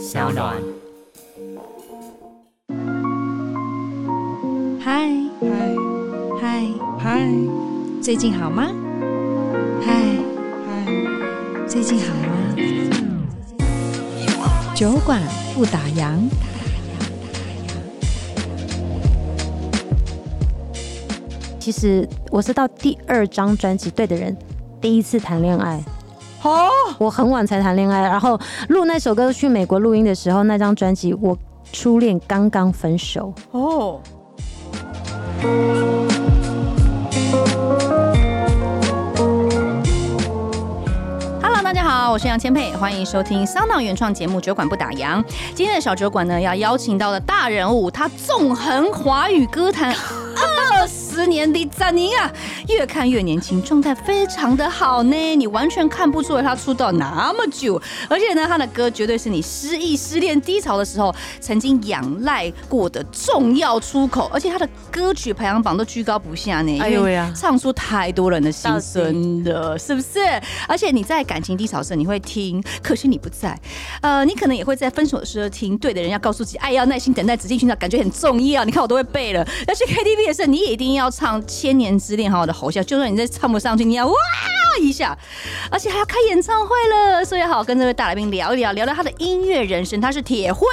[0.00, 0.56] 小暖。
[4.80, 5.76] 嗨嗨
[6.40, 6.66] 嗨
[6.98, 7.28] 嗨，
[8.00, 8.70] 最近好吗？
[9.82, 10.16] 嗨
[10.66, 10.86] 嗨，
[11.68, 12.56] 最近好吗？
[14.74, 15.20] 酒馆
[15.54, 16.18] 不打烊。
[21.58, 24.34] 其实我是到第二张专辑《对的人》
[24.80, 25.78] 第一次谈恋爱。
[26.42, 28.38] 哦，我很晚才谈恋爱，然后
[28.68, 31.36] 录那首歌去美国录音的时候，那张专辑我
[31.70, 33.32] 初恋刚刚分手。
[33.50, 34.00] 哦。
[41.42, 45.22] Hello，大家好，我是杨千霈，欢迎收听 SoundOn 原创节目《酒馆不打烊》。
[45.54, 49.94] 今天的小酒馆呢，要邀请到的大人物，他纵横华语歌坛。
[51.20, 52.32] 二十年的赞宁啊，
[52.66, 55.36] 越看越年轻，状态非常的好呢。
[55.36, 57.78] 你完全看不出来他出道那么久，
[58.08, 64.30] 而且呢，他的歌绝对是你失意、失恋、低潮的时候曾经仰赖过的重要出口。
[64.32, 66.80] 而且他的歌曲排行榜都居高不下呢。
[66.80, 70.20] 哎呦呀，唱出太多人的心声了，是不是？
[70.66, 73.54] 而且你在感情低潮的时候你会听，可惜你不在。
[74.00, 75.76] 呃，你可能也会在分手的时候听。
[75.76, 78.64] 对的人要告诉自己，爱要耐心等待，仔细寻找，感觉很重要。
[78.64, 79.46] 你看我都会背了。
[79.68, 80.70] 要去 KTV 的时候，你也。
[80.70, 84.14] 一定要唱《千年之恋》，好好的吼笑，就算你再唱不上去，你要哇
[84.80, 85.16] 一下，
[85.70, 90.00] 而且还要开演唱会了，所以好跟这位大来宾聊一聊，聊聊他的音乐人生。
[90.00, 90.66] 他是铁会，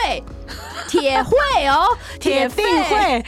[0.87, 1.31] 铁会
[1.67, 1.85] 哦，
[2.19, 3.25] 铁定会，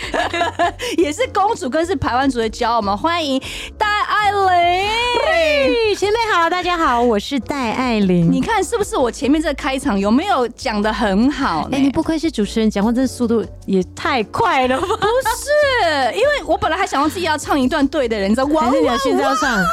[0.97, 2.81] 也是公主，更是台湾族的骄傲。
[2.81, 3.41] 吗欢迎
[3.77, 3.98] 大
[4.29, 5.95] 爱玲。
[5.97, 8.31] 前辈好，大家好，我是戴爱玲。
[8.31, 11.67] 你看是不是我前面这个开场有没有讲的很好？
[11.71, 14.87] 哎、欸，你不愧是主持人，讲话这速度也太快了吧？
[14.87, 18.61] 不是，因为我本来还想要自己要唱一段对的人，你知道吗？
[18.61, 19.59] 还是你要现在要唱？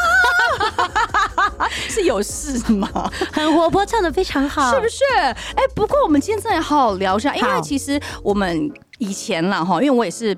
[1.88, 2.88] 是有事吗？
[3.32, 5.04] 很活泼，唱的非常好，是不是？
[5.20, 10.36] 哎、欸，不过我们今天真的好好聊一下，因为其实我们以前啦哈，因为我也是。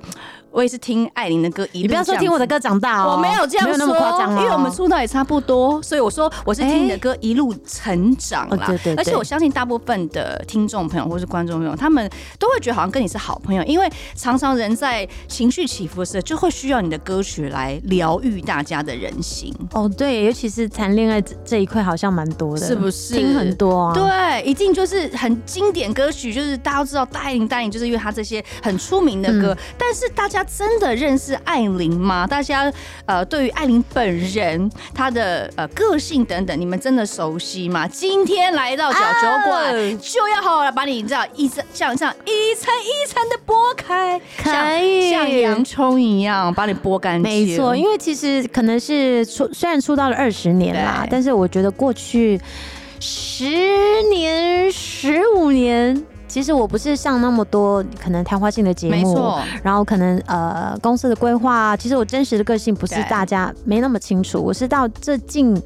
[0.50, 8.67] 我也是听艾琳的歌一，你不要说听我的歌长大哦，我没有这样说，因为我们出道也差不多，所以我说我是听你的歌一路成长啦。
[8.67, 19.55] 对对，而且我相信大部分的听众朋友或是观众朋友，他们都会觉得好像跟你是好朋友，因为常常人在情绪起伏的时候，就会需要你的歌曲来疗愈大家的人心。
[19.73, 23.14] 哦，对，尤其是谈恋爱这一块，好像蛮多的，是不是？
[23.14, 30.37] 听很多啊，对，一定就是很经典歌曲，就是大家都知道戴爱玲，戴爱玲就是因为他这些很出名的歌，但是大家。
[30.38, 32.24] 他真的认识艾琳吗？
[32.24, 32.72] 大家
[33.06, 37.88] 呃，对于艾琳本人，她的呃个性等等，你们真的熟悉吗？
[37.88, 47.32] 今天来到小酒馆，啊、就要好好的把你这样一层像像一层一层的剥开，可以像洋葱一样把你剥干净。
[47.32, 52.40] 没错，因为其实可能是出虽然出道了二十年啦，但是我觉得过去
[53.00, 56.00] 十年、十五年。
[56.28, 64.38] 其实我不是上那么多可能谈话性的节目，没错，然后可能呃公司的规划，其实我真实的个性不是大家没那么清楚。
[64.38, 65.61] 我是到这近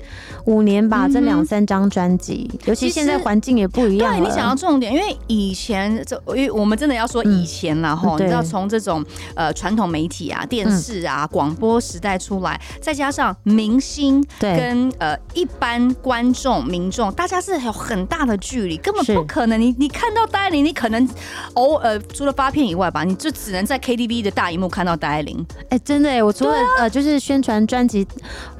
[0.44, 4.16] 五年吧，这两三张专辑，尤其现在环境也不一样。
[4.16, 19.60] 对，你想要重点，因为以前这，因为我们真的要说以前了哈，你知道从这种呃传统媒体啊、电视啊、广播时代出来，再加上明星跟呃一般观众民众，大家是有很大的距离，根本不可能。
[19.60, 20.51] 你你看到大家。
[20.52, 21.08] 你你可能
[21.54, 25.44] 偶尔除了发片以外吧，你就只能在 KTV 的大荧幕看到戴爱玲。
[25.70, 28.06] 哎，真的哎，我除了、啊、呃就是宣传专辑。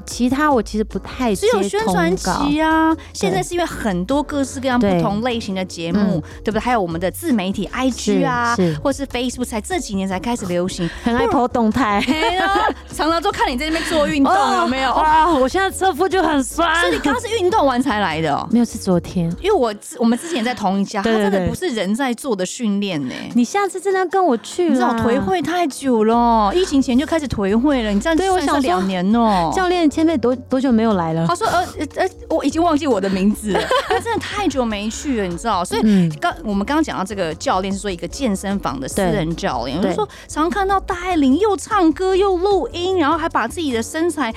[0.05, 2.95] 其他我其实不太只有宣传期啊。
[3.13, 6.59] 现在是因为很多各式各样不同类型的节目，对不对？
[6.59, 12.03] 还有我们的自媒体 IG 啊，或是 Facebook，才这几年才开始流行，很爱 po 动态。
[12.93, 14.93] 常常都看你在那边做运动，有没有？
[14.93, 16.79] 哇，我现在侧腹就很酸。
[16.81, 18.47] 所以你刚刚是运动完才来的哦？
[18.51, 19.29] 没有，是昨天。
[19.41, 23.13] 因为我我们之前在同一家，他真的不是人在做的训练呢。
[23.35, 24.69] 你下次真的要跟我去？
[24.69, 27.91] 你知道颓废太久了，疫情前就开始颓废了。
[27.91, 29.89] 你这样对我想两年哦，教练。
[29.93, 31.27] 千霈多多久没有来了？
[31.27, 31.63] 他说呃
[31.97, 35.63] 呃，我已经忘记我的名字了， 他真的太久没去了，你知道？
[35.63, 44.33] 所以刚我们刚刚讲到这个教练是说一个健身房的私人教练，我就说常看到戴爱玲又唱歌又录音，然后还把自己的身材。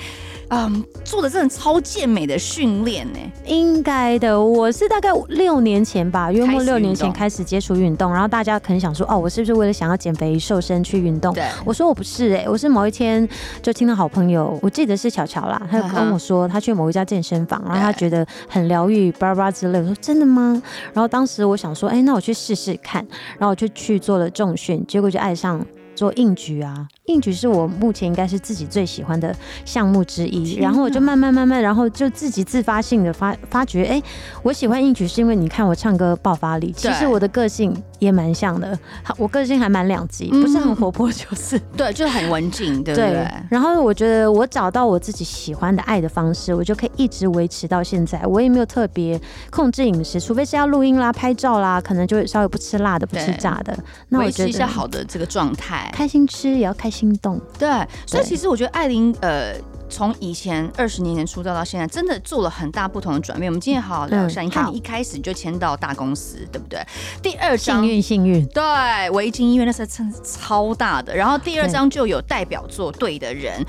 [0.49, 4.41] 嗯，做的真的超健美的训练呢，应该的。
[4.41, 11.33] 我是大概六年前吧，约莫六年前开始接触运动，然后大家可能想说，哦，我是不是为了想要减肥瘦身去运动？
[11.33, 13.27] 对，我说我不是哎、欸，我是某一天
[13.61, 19.79] 就听到好朋友，我记得是巧巧啦，他就跟我说他去某一家健身房，然后他觉得很疗愈，巴拉巴拉之类。
[19.79, 20.61] 我说真的吗？
[20.93, 23.05] 然后当时我想说，哎、欸，那我去试试看，
[23.37, 25.63] 然后我就去做了重训，结果就爱上
[25.97, 26.87] 做硬举啊。
[27.05, 29.35] 硬举是我目前应该是自己最喜欢的
[29.65, 30.55] 项目之一。
[30.57, 34.03] 然后我就慢慢慢慢，然后就自己自发性的发发觉，哎，
[34.43, 38.77] 我喜欢硬举是因为你看我唱歌爆发力，其实我的个性也蛮像的。
[39.17, 43.11] 我个性还蛮两极，不是很活泼，就是 对，就是很文静， 对不对？
[43.11, 43.31] 对。
[43.49, 48.21] 然后我觉得我找到我自己喜欢的爱的方式，我就可以一直维持到现在。
[48.25, 53.77] 我也没有特别控制饮食，除非是要录音啦、拍照啦，可能就稍微不吃辣的、不吃炸的。
[54.09, 57.39] 那我觉得维持一下好的这个状态，开心吃也要开心动。
[57.57, 57.69] 对，
[58.05, 59.53] 所以其实我觉得艾琳呃。
[59.89, 63.51] 从以前二十年前出道到现在，真的做了很大不同的转变。
[63.51, 64.41] 我们今天好好聊一下。
[64.41, 66.79] 嗯、你看，你一开始就签到大公司，对不对？
[67.21, 71.15] 第二张幸运幸运，对，维京音乐那时候真超大的。
[71.15, 73.61] 然后第二张就有代表作《对的人》，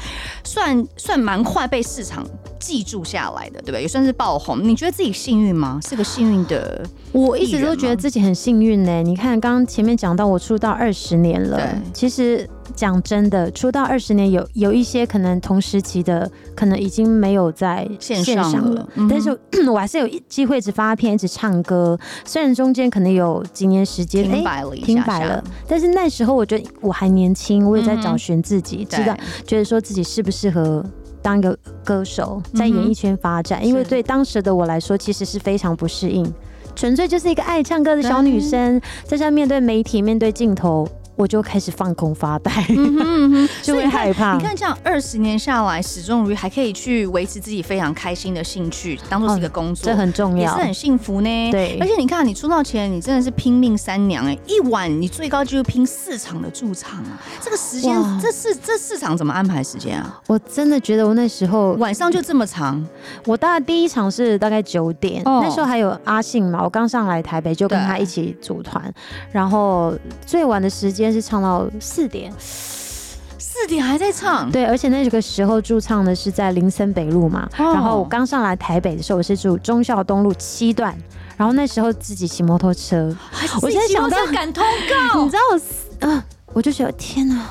[0.44, 2.26] 算算蛮快被市场
[2.58, 3.82] 记住下来的，对不对？
[3.82, 4.62] 也算是爆红。
[4.62, 5.80] 你觉得自己幸运吗？
[5.88, 6.84] 是个幸运的？
[7.12, 9.02] 我一直都觉得自己很幸运呢。
[9.02, 12.48] 你看，刚刚前面讲到我出道二十年了，对，其实。
[12.76, 19.30] 讲真的，出道二十年有有一些可能同时期的，可能已经没有在线上了，了嗯、但是
[19.72, 21.98] 我还是有机会一直发片，一直唱歌。
[22.26, 29.16] 虽然中间可能有几年时间停摆了一下下，停摆了，但是那时候我觉得我还年轻，我也在找寻自己，嗯、知道
[29.46, 30.84] 觉得说自己适不适合
[31.22, 33.60] 当一个歌手，在演艺圈发展。
[33.62, 36.32] 嗯、因为对当时的我来说，其实是非常不适应，
[36.74, 40.88] 纯粹就是一个爱唱歌的小女生，在这面对媒体，面对镜头。
[41.18, 44.36] 我就开始放空发呆，嗯哼嗯哼 就会害怕。
[44.36, 51.50] 你看，这样二十年下来，始终如一，还可以去维持自己非常开心的兴趣，当做是一个工作，哦，这很重要，也是很幸福呢。
[51.50, 60.20] 对，而且你看，你出道前，你真的是拼命三娘哎，一晚你最高就是拼四场的驻场啊，这个时间，这四这四场怎么安排时间啊？
[60.28, 62.86] 我真的觉得我那时候晚上就这么长。
[63.26, 68.92] 我大概第一场是大概九点，哦，那时候还有阿信嘛，我刚上来台北就跟他一起组团，
[69.32, 69.92] 然后
[70.24, 71.66] 最晚的时间是唱到。
[71.80, 80.96] 四点，四点还在唱，对，而且那个时候驻唱的是在林森北路嘛，哦、然后我刚上来台北的时候，我是住忠孝东路七段，
[81.36, 83.14] 然后那时候自己骑摩托车，
[83.62, 84.64] 我现在想到赶通
[85.12, 85.58] 告， 你知道我，
[86.00, 87.44] 嗯、呃，我就觉得天哪。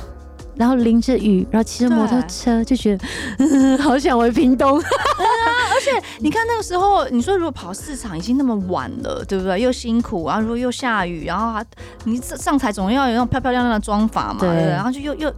[0.58, 3.06] 然后淋着雨，然后骑着摩托车，就觉得
[3.40, 4.78] 嗯 好想回屏东。
[4.82, 9.62] 而且你看那个时候，你说如果跑市场已经那么晚了，对不对？
[9.62, 11.62] 又辛苦，然后如果又下雨，然后
[12.06, 15.32] 你上台总要有那种漂漂亮亮的妆法嘛，对，对，然后就又又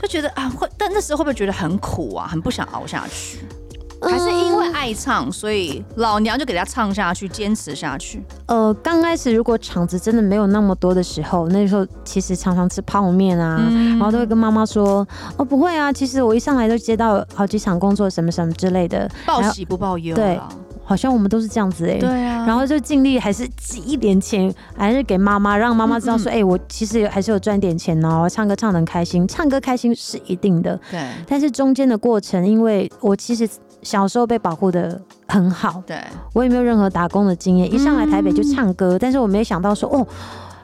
[0.00, 3.38] 就觉得啊，会，但那时候会不会觉得很苦啊，很不想熬下去？
[4.00, 8.22] 还是因为爱唱，所以老娘就给他唱下去，坚持下去。
[8.46, 15.06] 呃，刚开始如果场子真的没有那么多的时候，那时候其实常常吃泡面啊，嗯、然后都会跟妈妈说
[15.36, 20.40] ：“哦，不会啊，其实我一上来就接到好几场工作，什么什么之类的，报喜不报忧。”对，
[20.84, 21.98] 好像我们都是这样子哎、欸。
[21.98, 22.46] 对啊。
[22.46, 31.00] 然后就尽力还是挤一点钱，还是给妈妈，让妈妈知道说：“哎、嗯嗯欸，我其实还是有赚点钱哦，唱歌唱得很开心，唱歌开心是一定的。”对。
[31.26, 33.48] 但是中间的过程，因为我其实。
[33.90, 35.98] 小时候被保护的很好，对，
[36.34, 40.06] 我也没有任何打工的经验，一上来台北就唱歌，嗯、但是我没想到说哦。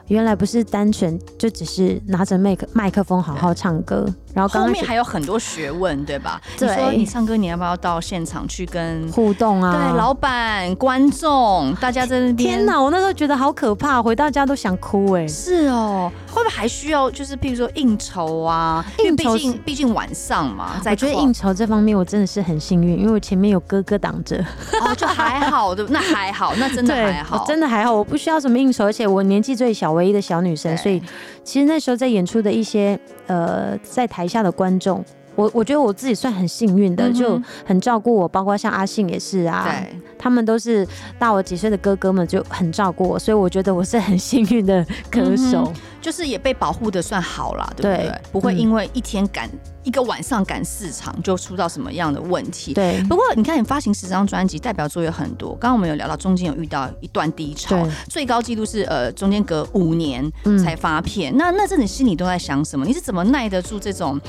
[0.09, 4.05] 原来不是单纯就只是拿着麦克麦克风好好唱歌，
[4.35, 6.39] 然后后面还有很多学问，对吧？
[6.59, 9.71] 对，你说你唱歌，你要不要到现场去跟互动啊？
[9.71, 12.37] 对，老板、观众，大家在那边。
[12.37, 15.27] 天哪，我那时候觉得好可怕，回到家都想哭哎。
[15.27, 18.85] 是哦，会不会还需要就是譬如说应酬啊？
[18.99, 20.79] 应酬，毕竟毕竟晚上嘛。
[20.85, 24.37] 我觉得应酬这方面我真的是很幸运，因为我前面有哥哥挡着，
[24.81, 29.85] 哦，就还好的， 那还好，那真的还好，真的还好，我不需要什么应酬，而且我年纪最小。
[29.95, 31.01] 唯一的小女生，所以
[31.45, 40.87] 其实那时候在演出的一些呃，在台下的观众，我我觉得我自己算很幸运的，就很照顾我，包括像阿信也是啊，对，他们都是
[41.19, 45.71] 大我几岁的哥哥们就很照顾我，所以我觉得我是很幸运的歌手。
[46.01, 48.07] 就是也被保护的算好了，对不对？
[48.07, 52.75] 对，不会因为一天赶、嗯、一个晚上赶四场就出到什么样的问题。
[52.75, 53.03] 对。
[53.09, 55.53] 不过你看，你发行十张专辑，代表作有很多。
[55.55, 57.75] 刚刚我们有聊到，中间有遇到一段低潮，
[58.07, 60.31] 最高纪录是呃，中间隔五年
[60.63, 61.33] 才发片。
[61.33, 62.85] 嗯、那那阵你心里都在想什么？
[62.85, 64.21] 你是怎么耐得住这种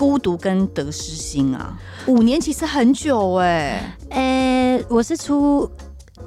[0.00, 1.78] 孤独跟得失心啊？
[2.06, 4.16] 五年其实很久哎、欸。
[4.16, 5.70] 呃、欸，我是出。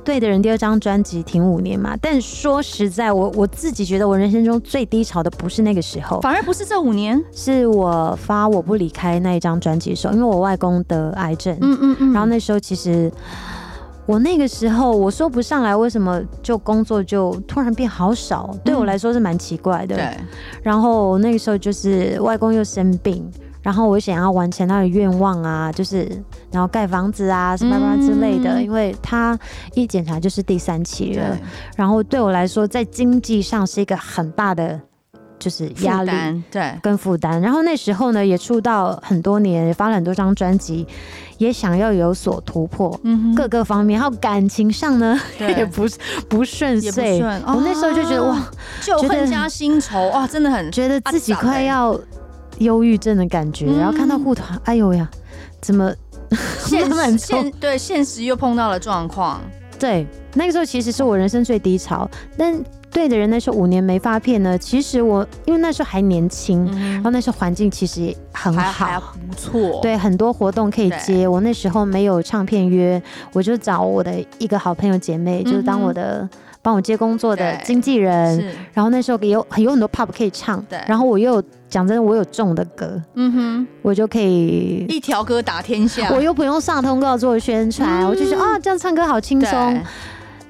[0.04, 13.10] 对的人第二张专辑停五年嘛，但说实在，我我自己觉得我人生中最低潮的不是那个时候，反而不是这五年，是我发我不离开那一张专辑的时候，因为我外公得癌症，嗯嗯嗯，然后那时候其实
[14.06, 20.18] 我那个时候我说不上来为什么就工作就突然变好少，嗯、对我来说是蛮奇怪的，对，
[20.62, 23.32] 然后那个时候就是外公又生病。
[23.64, 26.08] 然后我想要完成他的愿望啊，就是
[26.52, 29.36] 然后盖房子啊什么什么之类的，嗯、因为他
[29.74, 31.36] 一检查就是第三期了。
[31.76, 34.80] 然后对我来说，在经济上是一个很大的
[35.40, 36.12] 就是压力，
[36.52, 37.42] 对，跟负担。
[37.42, 40.86] 然后那时候呢，也出道很多年，也发了很多张专辑，
[41.38, 44.00] 也想要有所突破，嗯，各个方面。
[44.00, 45.86] 然后感情上呢， 也不
[46.30, 47.22] 不顺遂。
[47.22, 48.42] 我那时候就觉得哇，
[48.82, 52.00] 旧恨加新仇哇，真的很觉得自己快要
[52.64, 53.68] 忧郁症的感觉。
[53.68, 55.10] 然后看到护团，哎呦呀，
[55.62, 55.94] 怎么
[56.66, 59.40] 现 现对现实又碰到了状况？
[59.78, 62.64] 对，那个时候其实是我人生最低潮，但。
[62.94, 64.56] 对的人，那时候五年没发片呢。
[64.56, 69.80] 其实我因为那时候还年轻，嗯、然后那时候环境其实也很好，还不错。
[69.82, 71.28] 对，很多活动可以接。
[71.28, 73.02] 我那时候没有唱片约，
[73.34, 76.30] 我就找我的一个好朋友姐妹，嗯、就是当我的
[76.62, 78.46] 帮我接工作的经纪人。
[78.74, 80.80] 然后那时候有有很多 pub 可以唱，对。
[80.88, 81.42] 然后我又
[81.74, 86.08] 讲真的，我有重的歌，嗯哼，我就可以一条歌打天下。
[86.12, 89.82] 我又不用上通告做宣传，嗯、我就说啊，这样唱歌好轻松。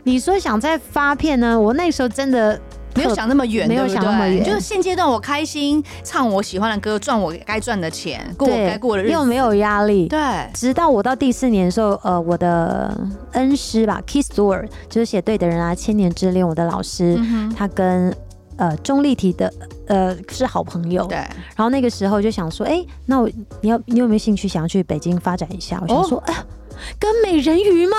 [0.03, 1.57] 你说想再发片呢？
[1.57, 2.59] 我那时候真的
[2.93, 4.43] 没有想那么远，没有想那么远。
[4.43, 10.09] 就是现阶段我开心唱我喜欢的歌，赚我该赚的钱，过我该过的日子，又没有压力。
[10.09, 10.19] 对，
[10.53, 12.93] 直到我到第四年的时候，呃，我的
[13.31, 18.13] 恩师吧，Keith Stewart，就是写对的人啊，千年之恋，我的老师，嗯、他跟
[18.57, 19.53] 呃钟丽缇的
[19.87, 21.05] 呃是好朋友。
[21.07, 21.17] 对。
[21.17, 23.29] 然后那个时候就想说，哎、欸，那我
[23.61, 25.79] 你要你有没有兴趣想要去北京发展一下？
[25.81, 26.45] 我想说，哎、哦。
[26.99, 27.97] 跟美人鱼吗？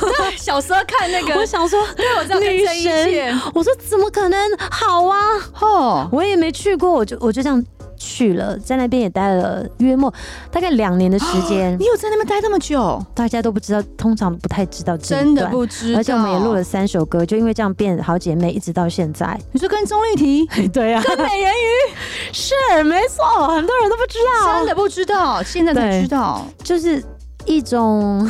[0.00, 3.40] 对， 小时候看那个，我想说，对，我知道女神。
[3.54, 4.58] 我说怎么可能？
[4.70, 5.18] 好啊，
[5.60, 7.62] 哦，我也没去过，我就我就这样
[7.96, 10.12] 去了，在那边也待了约莫
[10.50, 11.76] 大概两年的时间。
[11.78, 13.04] 你有在那边待那么久？
[13.14, 15.98] 大家都不知道，通常不太知道，真的不知道。
[15.98, 19.38] 而且我们也录了三首歌，就因为这样变好姐妹，一直到现在。
[19.52, 20.68] 你说跟钟丽缇？
[20.72, 21.94] 对啊，跟美人鱼
[22.32, 27.02] 是没错，很多人都不知道，真的不知道，现在才知道，就是。
[27.46, 28.28] 一种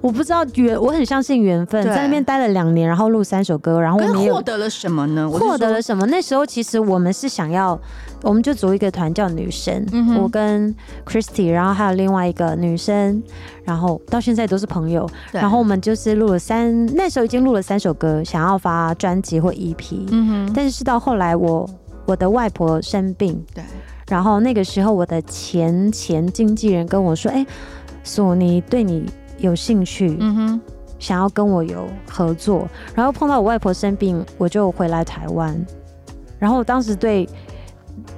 [0.00, 1.82] 我不知道缘，我很相信缘分。
[1.84, 5.28] 在那边待了两年，然后录三首歌，然后我们获得了什么呢？
[5.28, 6.06] 获得了什么？
[6.06, 7.78] 那时候其实我们是想要，
[8.22, 10.74] 我们就组一个团叫女神，嗯、我跟
[11.06, 13.22] Christy，然后还有另外一个女生，
[13.64, 15.08] 然后到现在都是朋友。
[15.32, 20.06] 然后我们就是录了三，那时候已经录了三首歌，想要发专辑或 EP。
[20.10, 20.52] 嗯哼。
[20.54, 21.68] 但是是到后来我，
[22.06, 23.62] 我我的外婆生病，对，
[24.08, 27.46] 然后那个时候我的前前经纪人跟我说，哎、欸。
[28.02, 29.04] 索尼对你
[29.38, 30.60] 有兴趣，嗯哼，
[30.98, 35.58] 想要跟我有合作，然后碰到我外婆生病，我就回来台湾。
[36.38, 37.28] 然后我当时对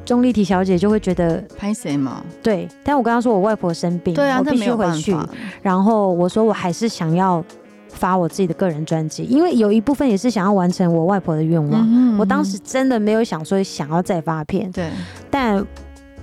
[0.05, 2.23] 钟丽缇小姐就会觉得拍谁嘛？
[2.43, 5.17] 对，但我跟她说我外婆生病，对啊，我必须回去。
[5.61, 7.45] 然后我说我还是想要
[7.89, 12.17] 发我自己的个人专辑，因为有一部分也是想要完成我外婆的愿望。
[12.19, 14.89] 我当时真的没有想说想要再发片，对。
[15.31, 15.65] 但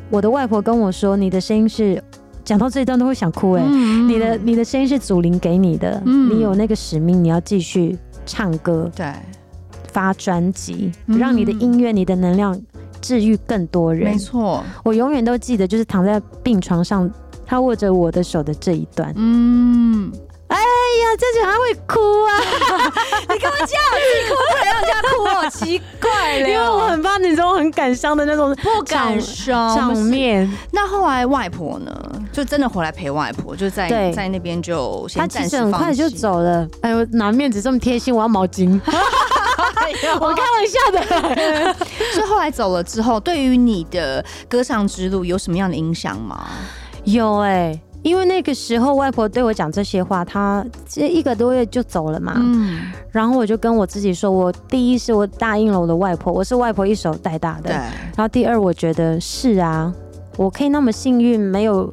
[0.10, 2.02] 我的外婆跟我说，你的声音是。
[2.44, 9.14] 讲到这一段都会想哭哎、欸嗯，你的你的声音是祖灵给你的、嗯，你有那个使命，你要继续唱歌，对，
[9.92, 12.60] 发专辑、嗯，让你的音乐、你的能量
[13.02, 14.12] 治愈更多人。
[14.12, 17.10] 没错，我永远都记得，就是躺在病床上，
[17.46, 19.14] 他握着我的手的这一段。
[19.16, 20.12] 嗯。
[20.50, 22.30] 哎呀，这句还会哭啊！
[23.30, 26.50] 你干嘛这样自己哭，不能让人家哭，好奇怪了。
[26.50, 30.52] 因为我很怕你这种很感伤的那种不感伤场面。
[30.72, 31.92] 那后来外婆呢？
[32.32, 35.50] 就真的回来陪外婆，就在在那边就先暂时放弃。
[35.50, 36.68] 他其实很快就走了。
[36.82, 38.16] 哎呦，拿面子这么贴心？
[38.16, 38.80] 我要毛巾。
[40.20, 41.76] 我开玩笑的。
[42.14, 46.48] 所以后来走了之后，对于你的歌唱之路有什么样的影响吗？
[47.04, 47.82] 有哎、欸。
[48.02, 52.34] 因为那个时候外婆对我讲这些话，她这一个多月就走了嘛。
[52.38, 52.80] 嗯。
[53.12, 57.64] 然后我就跟我自己说，我第一是我答应了我的外婆，我是外婆一手带大的。
[57.64, 57.74] 对。
[57.74, 59.94] 然后第二，我觉得是啊，
[60.38, 61.92] 我可以那么幸运，没有，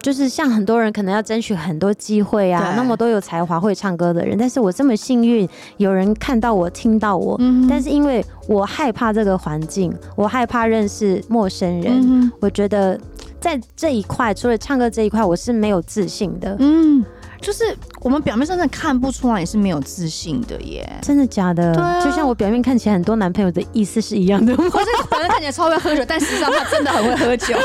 [0.00, 5.48] 就是像很多人可能要争取很多机会啊，那么多有才华会唱歌的人，但是我这么幸运，
[5.78, 7.34] 有人看到我，听到我。
[7.38, 7.66] 嗯。
[7.66, 12.32] 但是因为我害怕这个环境，我害怕认识陌生人，嗯。
[12.40, 13.00] 我觉得。
[13.40, 16.56] 在这一块，除了唱歌这一块，我是没有自信的。
[16.58, 17.04] 嗯，
[17.40, 20.88] 就是我们表面上真的看不出来，你是没有自信的耶。
[21.02, 21.74] 真的假的？
[21.74, 24.52] 对啊，就像我表面看起来很多男朋友的意思是一样的。
[24.56, 27.54] 我是表面看起来超会喝酒，但事实上他真的很会喝酒。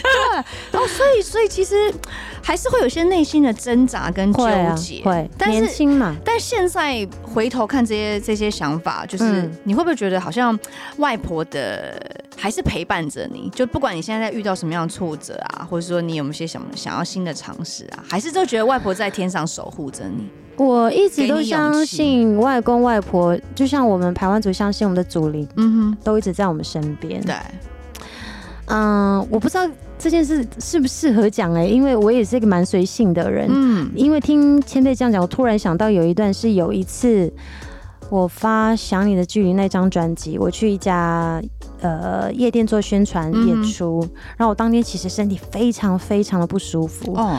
[0.00, 1.92] 对，然后所以所以其实
[2.42, 4.46] 还是会有些内心的挣扎跟纠
[4.76, 5.02] 结。
[5.02, 6.14] 会，啊，会，年轻嘛。
[6.24, 10.58] 但现在回头看这些这些想法，就是你会不会觉得好像
[10.98, 12.00] 外婆的？
[12.40, 20.28] 还是陪伴着你，就不管你现在在遇到什么样的挫折啊，或者说你有没有些什么想要新的尝试啊，还是就觉得外婆在天上守护着你。
[20.56, 27.20] 我一直都相信外公外婆，就像我们台湾族相信我们的祖灵，嗯哼，都一直在我们身边。
[27.22, 27.34] 对，
[28.66, 33.48] 嗯，我不知道这件事适不适合讲哎、欸，因为我也是一个蛮随性的人。
[33.50, 37.32] 嗯，因为听前辈这样讲，我突然想到有一段是有一次。
[38.10, 41.42] 我发《想你的距离》那张专辑，我去一家
[41.82, 47.38] 呃夜店做宣传演出，嗯、然后我当天其实身体非常非常的不舒服，哦，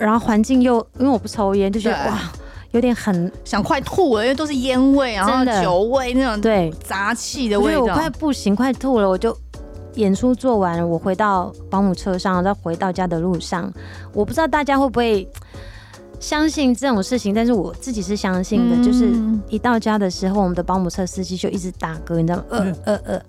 [0.00, 2.18] 然后环境又因为我不抽烟，就觉得哇，
[2.72, 9.36] 有点很想快吐了，因为都是烟味，然后酒味那种对杂气的味道，我快不行，快吐了，我就
[9.94, 13.72] 演出做完了，我回到保姆车上，在回到家的路上，
[14.12, 15.28] 我不知道大家会不会。
[16.18, 18.76] 相信这种事情，但是我自己是相信的。
[18.76, 19.10] 嗯、就是
[19.48, 22.44] 一到家的时候，我们的保姆车司机就一直打嗝，你知道吗？
[22.50, 23.22] 呃呃呃。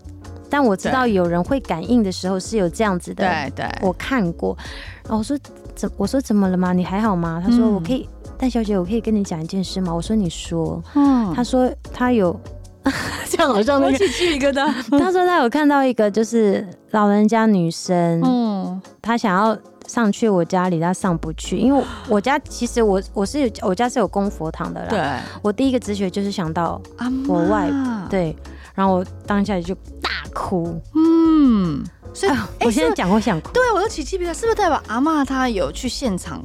[0.49, 3.23] 但我知道有人会感应的时候是有这样子的。
[3.23, 4.57] 对对，我看过。
[5.03, 5.37] 然后我说
[5.81, 6.73] 怎我说怎么了吗？
[6.73, 7.41] 你还好吗？
[7.43, 8.07] 他说我可以，
[8.37, 9.93] 戴、嗯、小姐，我可以跟你讲一件事吗？
[9.93, 10.81] 我说你说。
[10.93, 11.33] 嗯。
[11.33, 12.39] 他说他有，
[13.27, 14.71] 这样好像那个起鸡皮疙瘩。
[14.99, 19.57] 他说他有看到一个就是老人家女生，嗯，他想要。
[19.87, 24.87] 上去我家里，他上不去，因为我家其实我我是我家是有供佛堂的啦。
[24.87, 25.01] 对，
[25.41, 26.81] 我第一个直觉就是想到
[27.27, 27.69] 我外，
[28.09, 28.33] 对，
[28.73, 36.43] 然后我当下就大哭，嗯，所以我现在讲我想哭，对我都起鸡皮疙瘩，是不是代表阿嬷她有去现场？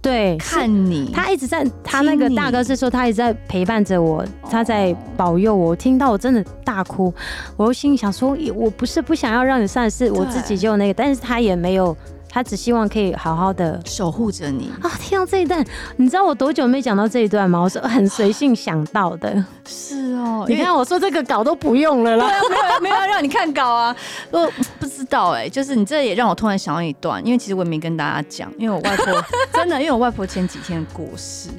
[0.00, 7.14] 对，看你，他一直在，他那个大哥是说他一直在陪伴着我，他在保佑我，我听到我真的大哭，
[7.56, 11.96] 我又心里想说，我不是不想要让你上，是我自己就那个，但是他也没有。
[12.34, 14.90] 他只希望可以好好的守护着你啊！
[14.98, 15.62] 听到这一段，
[15.96, 17.60] 你知道我多久没讲到这一段吗？
[17.60, 19.44] 我是很随性想到的。
[19.66, 23.94] 是哦，你看我说这个稿都不用了啦，对啊，没有没有让你看稿啊。
[24.30, 31.50] 我 不知道哎、欸，就是你这也让我突然想到一段，因为其实我也没跟大家讲，因为我外婆 真的，因为我外婆前几天过世，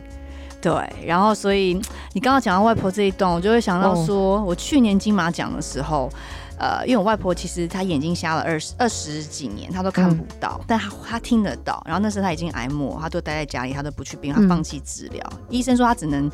[0.59, 0.73] 对，
[1.05, 1.79] 然后所以
[2.13, 6.09] 你刚刚讲到外婆这一段，我就会想到说，我去年金马奖的时候。
[6.57, 11.81] 呃，因为我外婆其实她眼睛瞎了二十二十几年，她都看不到，嗯、但她她听得到。
[11.85, 15.23] 然后那时候她已经癌末，她都待在家里，她都不去病，她放弃治疗。
[15.31, 16.31] 嗯、医生说她只能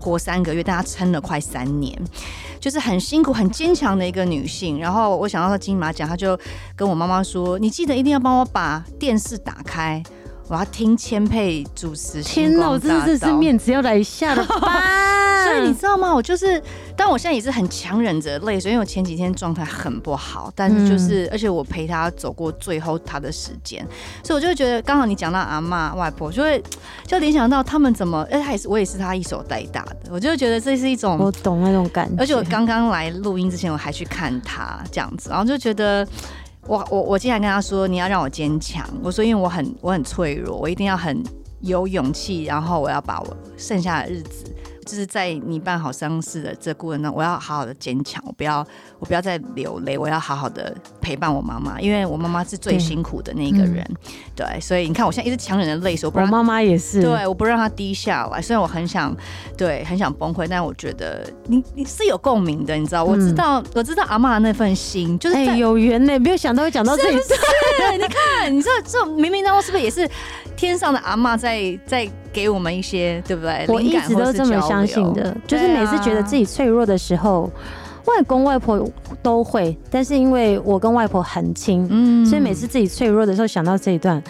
[0.00, 1.96] 活三个月，但她撑了快三年，
[2.58, 4.80] 就是很辛苦、很坚强的一个女性。
[4.80, 6.38] 然后我想到她金马奖，她就
[6.74, 10.02] 跟我妈妈说：“你记得一定要帮我把电视打开。”
[10.48, 12.22] 我要听千佩主持。
[12.22, 15.44] 天哪，我真的是面子要来下了吧？
[15.44, 16.14] 所以你知道吗？
[16.14, 16.62] 我就是，
[16.96, 20.50] 但我现在也是很强忍着泪水，因为我前几天状态很不好。
[20.54, 23.86] 但是就是，嗯、而且我陪他走过最后他的时间，
[24.24, 26.62] 所以我就会觉得，刚好你讲到阿妈、外婆，就会
[27.06, 32.16] 就联想到他们怎么，哎，他也是我也是他一手带大的，我就会觉得这是一种我懂那种感觉。
[32.18, 36.06] 而且我刚刚来录音之前，我还去看他这样子，然后就觉得。
[36.68, 38.86] 我我我经常跟他说，你要让我坚强。
[39.02, 41.24] 我说，因为我很我很脆弱，我一定要很
[41.62, 44.44] 有勇气，然后我要把我剩下的日子。
[44.88, 48.66] 就是在你办好丧事的这过程中，我要好好的坚强，我不要
[48.98, 53.86] 我不要再流泪，我要好好的陪伴我妈妈，因为我妈妈是最辛苦的那个人，
[54.34, 59.14] 对，所以你看我现在一直强忍着泪水，我妈妈也是，对，我不让她低下来，虽然我很想，
[59.58, 67.16] 对，很想崩溃，但我觉得你你是有共鸣的，你知道，我知道、嗯、我知道阿妈的那份心，就是、欸、有缘呢，没有想到会讲到这里，
[68.00, 70.08] 你看，你知道这明明当中是不是也是
[70.56, 72.08] 天上的阿嬷在在。
[72.38, 73.64] 给我们一些，对不对？
[73.66, 77.50] 我一直都这么相信的，就是每次觉得自己脆弱的时候，
[78.04, 78.88] 外公外婆
[79.20, 79.76] 都会。
[79.90, 84.22] 但是因为我跟外婆很亲，嗯，所以每次自己脆弱的时候想到这一段。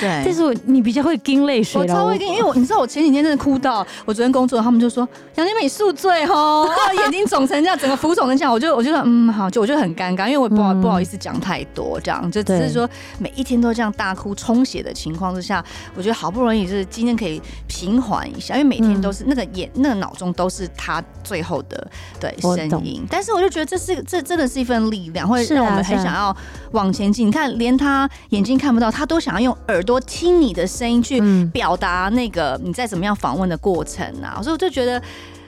[0.00, 5.06] 对，但是我你比较会惊泪水，我超会惊，因为我你知道我前几天真的哭到，我昨天工作，他们就说
[5.36, 6.68] 杨千美宿醉 哦，
[7.02, 15.64] 眼睛肿成这样，整个浮肿成这样，我就我就说嗯好，就我就很尴尬，因为我不好、嗯、不好意思讲太多，这样就只是说每一天都这样大哭充血的情况之下，
[15.96, 26.36] 我觉得好不容易就是今天可以平缓一下，因为每天都是那个眼那个脑中都是他最后的对声音，但是我就觉得这是这真的是一份力量，会让我们很想要
[26.70, 27.26] 往前进。
[27.26, 29.82] 你看，连他眼睛看不到，他都想要用耳。
[29.88, 35.00] 多听你的声音去表达那个你在怎么样访问的过程啊，所以我就觉得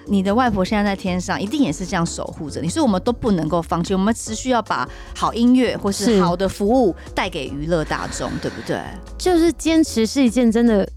[0.06, 8.80] 你的外婆现在在天上，一定也是这样守护着你，所以我们都不能够放弃，我们持续要把好音乐或是好的服务带给娱乐大众，对不对？
[9.18, 10.88] 就是坚持是一件真的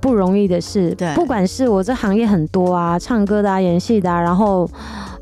[0.00, 4.66] 不容易的事，对，不管是我这行业很多啊，唱歌的啊，演戏的啊，然后。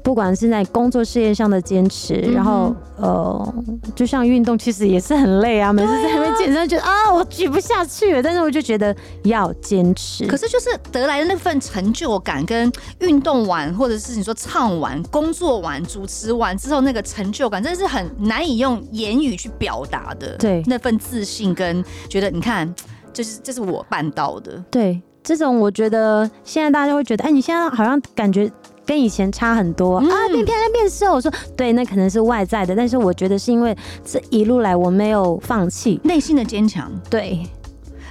[0.08, 3.54] 不管是在工作事业上的坚持，嗯、然后呃，
[3.94, 5.70] 就像运动，其实也是很累啊。
[5.70, 10.26] 每次在那边健身，觉得啊，啊，我举不下去了，但是我就觉得要坚持。
[10.26, 20.38] 可是就是得来的那份成就感，跟运动完，或者是你说唱完、工作完、主持完之后那个成就感，真的是很难以用言语去表达的。
[20.38, 22.74] 对，那份自信跟觉得，你看，
[23.12, 24.52] 就是这是我办到的。
[24.70, 28.50] 对，这种我觉得现在大家会觉得，哎，你现在好像感觉。
[28.88, 31.12] 跟以前差很多、嗯、啊，变漂亮变瘦。
[31.12, 36.90] 我说对，那可能是外在的，但是我觉得是因为这一路来我没有放弃内心的坚强。
[37.10, 37.46] 对，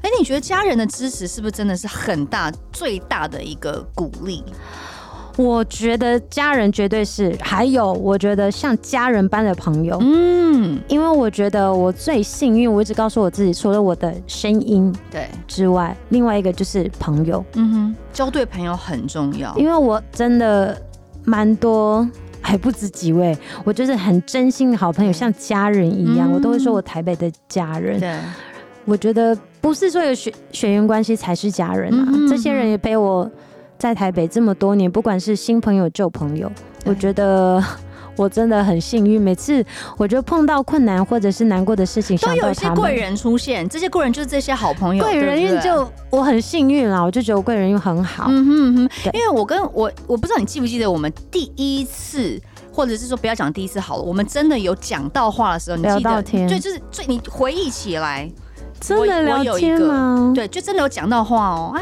[0.03, 4.43] 哎、欸，你觉得家人的支持是不是真的是很大、最大的一个鼓励？
[5.37, 15.27] 我觉得家人绝对是，还有我觉得像家人般的朋友，嗯，因为我觉得我最幸运，我一直告诉我自己，除了我的声音对。
[15.47, 20.75] 之外，另外一个就是朋友，嗯哼，交对朋友很重要，因为我真的
[21.23, 22.07] 蛮多，
[22.41, 28.17] 还不止几位，我就是很真心的好朋友，像家人一样，嗯、我都会说我台北的家人，对，
[28.85, 33.29] 我觉得不是说有血血缘关系才是家人啊，嗯、这些人也陪我。
[33.77, 36.51] 在台北这么多年，不管是新朋友旧朋友，
[36.85, 37.63] 我觉得
[38.17, 39.21] 我真的很幸运。
[39.21, 39.63] 每次
[39.97, 43.67] 我就碰到困难或者是难过的事情，都有一些贵人出现。
[43.69, 47.01] 这些贵人就是这些好朋友，贵人运就我很幸运啦。
[47.01, 48.25] 我就觉得我贵人运很好。
[48.29, 56.23] 嗯哼哼，因为我跟我我不知道你记不记得我们第一次，或者是说不要讲第一次好了，我们真的有讲到话的时候，你记得？
[56.23, 58.27] 对，就是最你回忆起来。
[58.79, 60.31] 真的聊天吗？
[60.35, 61.81] 对，就真的有讲到话哦啊，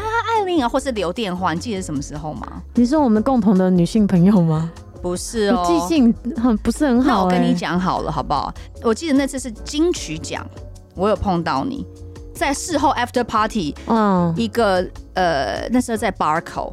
[0.68, 2.62] 或是留电话，你记得什么时候吗？
[2.74, 4.70] 你说我们共同的女性朋友吗？
[5.02, 7.08] 不是哦，记性很不是很好。
[7.08, 8.52] 那我跟你讲好了，好不好？
[8.82, 10.44] 我记得那次是金曲奖，
[10.94, 11.86] 我有碰到你
[12.34, 16.72] 在事后 after party，嗯，一个呃，那时候在 Barco。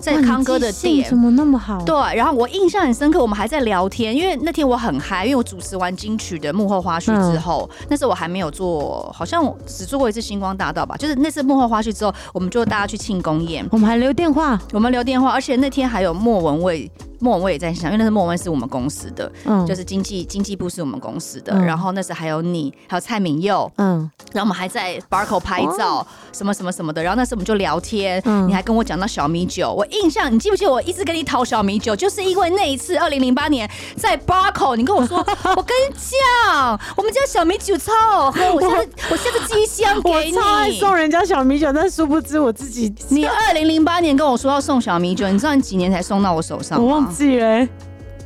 [0.00, 1.80] 在康哥的店怎么那么好？
[1.84, 16.90] 对，然后我印象很深刻，我们还在聊天，因为那天我很嗨，因为我主持完金曲的幕后花絮之后，嗯、那时候我还没有做，好像只做过一次星光大道吧，就是那次幕后花絮之后，我们就大家去庆功宴，我们还留电话，我们留电话，而且那天还有莫文蔚。
[17.22, 35.18] 莫文蔚也在现场，因为那是莫文蔚是我们公司的，嗯，就是经济经济部是我们公司的，嗯、然后那时还有你，还有蔡敏佑，嗯，然后我们还在 Barco 拍照，哦、什么什么什么的，然后那时我们就聊天，嗯，你还跟我讲到小米酒，我印象，你记不记得我一直跟你讨小米酒，就是因为那一次二零零八年在 Barco，你跟我说，
[35.56, 47.12] 我跟你讲，我们家小米酒超好喝，我下次我下次寄箱给你，我超爱送人家小米酒，但殊不知我自己，你二零零八年跟我说要送小米酒，你知道你几年才送到我手上我忘？
[47.12, 47.66] 记了，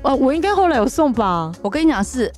[0.03, 1.51] 哦，我应该后来有送吧？
[1.63, 2.31] 我跟你讲是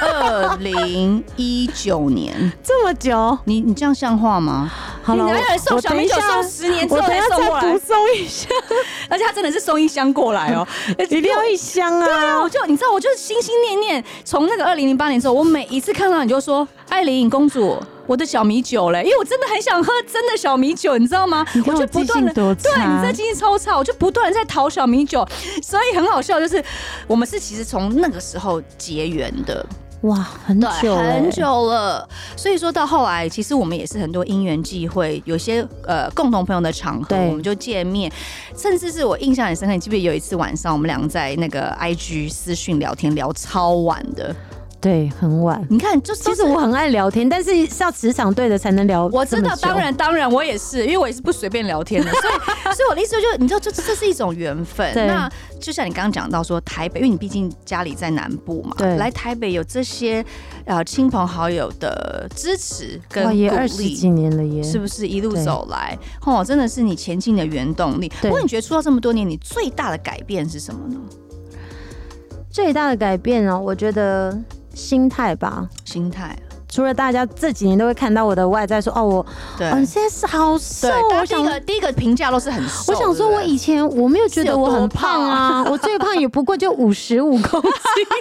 [0.00, 4.70] 二零一九年，这么久，你你这样像话吗？
[5.02, 8.50] 好了，你还送小米酒送十年之后再送过来，补送一箱，
[9.08, 10.66] 而且他真的是送一箱过来哦，
[11.08, 12.04] 一定要一箱啊！
[12.04, 17.76] 对啊，我就你知道，我就心心念念，从那个二零零八年之后，我每一次看到你就说艾琳公主。
[18.08, 21.46] 我的小米酒嘞，因为我真的很想喝真的小米酒，你知道吗？
[21.66, 25.24] 我就不断的，对，你这记性超差，我就不断的在淘小米酒，
[25.62, 26.64] 所以很好笑，就是
[27.06, 29.64] 我们是其实从那个时候结缘的，
[30.02, 30.16] 哇，
[30.46, 32.08] 很久很久了。
[32.34, 38.10] 所以说到后来，其实我们也是很多因缘际会，有些呃共同朋友的场合，我们就见面，
[38.56, 44.34] 甚至是我印象很深刻，你记不记得有一次晚上，我们两个在那个 IG 私讯聊天，聊超晚的。
[44.80, 45.60] 对，很晚。
[45.68, 49.06] 你看，就是其实我很爱聊天，但是是要磁场对的才能聊。
[49.06, 52.08] 我知道，当然，当然，我也是，因为我也是不随便聊天的。
[52.14, 54.94] 所以，所以我的意思就是，你知道，这这是一种缘分。
[54.94, 55.28] 那
[55.60, 60.24] 就像你刚刚讲到说，台北，因为你毕竟家里在南部嘛，对，来台北有这些
[60.64, 65.98] 呃亲朋好友的支持跟鼓励，二十几年了耶，是不是一路走来？
[66.24, 68.08] 哦，真的是你前进的原动力。
[68.20, 71.00] 不过你觉得出道这么多年，你最大的改变是什么呢？
[72.48, 74.40] 最大的改变呢、喔，我觉得。
[74.78, 76.38] 心态吧，心态。
[76.70, 80.88] 除了大家这几年都会看到我的外在，说哦，我对，嗯，现在是好瘦。
[81.14, 82.92] 我想第一个第一个评价都是很瘦。
[82.92, 87.70] 我想说，我以前我没有觉得我很胖啊，我最胖也不过就五十五公斤，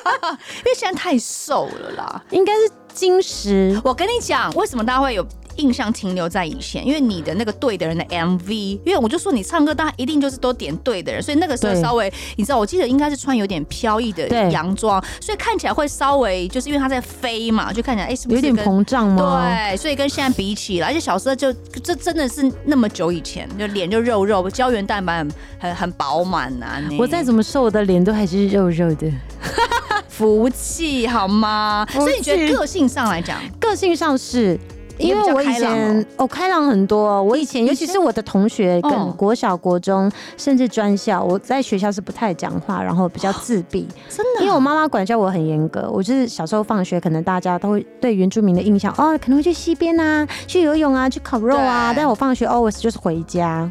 [0.60, 2.24] 因为现在太瘦了啦。
[2.32, 3.80] 应该是金石。
[3.84, 5.26] 我跟你讲，为什么大家会有？
[5.58, 8.52] 印象停留在以前，因为你的那个对的人的 MV，
[8.86, 19.46] 因为我就说你唱歌，大家一定就是都点对的人，所以那个时候稍微，你知道，我记得应该是穿有点飘逸的洋装，所以看起来会稍微就是因为他在飞嘛，就看起来哎、欸、是不是有点膨胀吗？
[19.46, 21.52] 对，所以跟现在比起来，而且小时候就
[21.84, 26.82] 这真的是那么久以前，就脸就肉肉，胶原蛋白很很很饱满呐。
[26.98, 29.12] 我再怎么瘦，我的脸都还是肉肉的，
[30.08, 31.86] 福气好吗？
[31.92, 34.60] 所以你觉得个性上来讲，个性上是。
[34.98, 43.88] 因为我以前哦开朗很多，我以前尤其是我的同学，跟国小、国中甚至专校，我在学校是不太讲话，然后比较自闭。
[44.10, 53.70] 真的，因为我妈妈管教我很严格，我就是小时候放学，可能大家都会对原住民的印象哦，可能会去溪边啊，去游泳啊，去烤肉啊，但我放学 always 就是回家。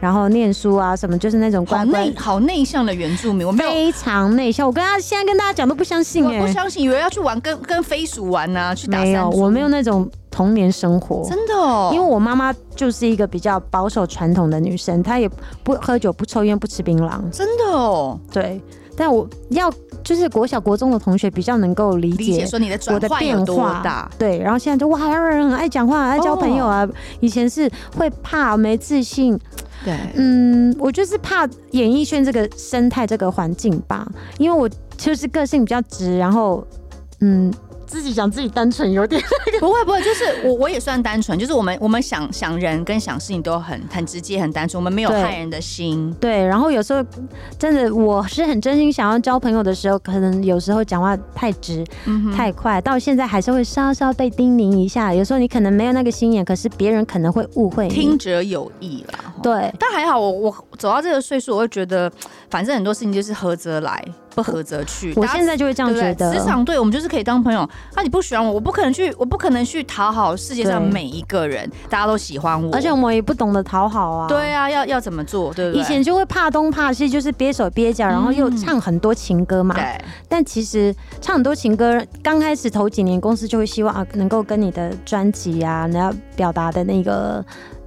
[0.00, 4.66] 然后念书啊，什么就是那种乖乖好内向的原住民，我非常内向。
[4.66, 8.98] 我跟他现在跟大家讲都不相信我，不相信，以为要去玩跟跟飞鼠玩呐、啊，去打。
[8.98, 11.92] 没有，我没有那种童年生活，真的哦。
[11.94, 15.28] 因为我妈妈就是一个比较保守传统的女生，她也
[15.62, 18.18] 不喝酒、不抽烟、不吃槟榔，真的哦。
[18.32, 18.60] 对，
[18.96, 24.10] 但我要就是国小国中的同学比较能够理解说你的我的变化大。
[24.18, 26.84] 对，然后现在就哇，人很爱讲话，爱交朋友啊。
[26.84, 29.38] 哦、以前是会怕、没自信。
[29.84, 34.04] 对，嗯，我就是怕演艺圈这个生态、这个环境吧，
[34.38, 36.66] 因为我就是个性比较直，然后，
[37.20, 37.52] 嗯。
[37.86, 39.22] 自己讲自己单纯有点
[39.60, 46.14] 不会不会，就是我我也算单纯，就是我们我们想想人跟想事情都很很直接很单纯，我们没有害人的心。
[46.20, 47.04] 对，对，然后有时候
[47.58, 55.14] 真的我是很真心想要交朋友的时候，可能有时候讲话太直、嗯、太快，到现在还是会稍稍被叮咛一下。
[55.14, 57.88] 有时候你可能没有那个心眼，可是别人可能会误会。
[57.88, 59.34] 听者有意啦。
[59.42, 62.10] 对，但还好我我走到这个岁数，我会觉得
[62.50, 64.02] 反正很多事情就是合则来。
[64.34, 66.34] 不合则去，我现在就会这样觉得。
[66.34, 67.68] 职场对我们就是可以当朋友。
[67.94, 72.74] 那、啊、你不喜欢我，我不可能去，我不可能去讨好世界上每一个人，大家都喜欢我。
[72.74, 74.28] 而且我们也不懂得讨好啊。
[74.28, 75.52] 对啊，要要怎么做？
[75.54, 75.80] 对不对？
[75.80, 79.74] 以前就会怕东怕西，就是憋手憋脚，然后又唱很多情歌嘛。
[79.74, 80.04] 对、嗯。
[80.28, 87.44] 但其实唱很多情歌，刚开始头几年公司就会希望啊，能够跟你的专辑啊，你要表达的那个。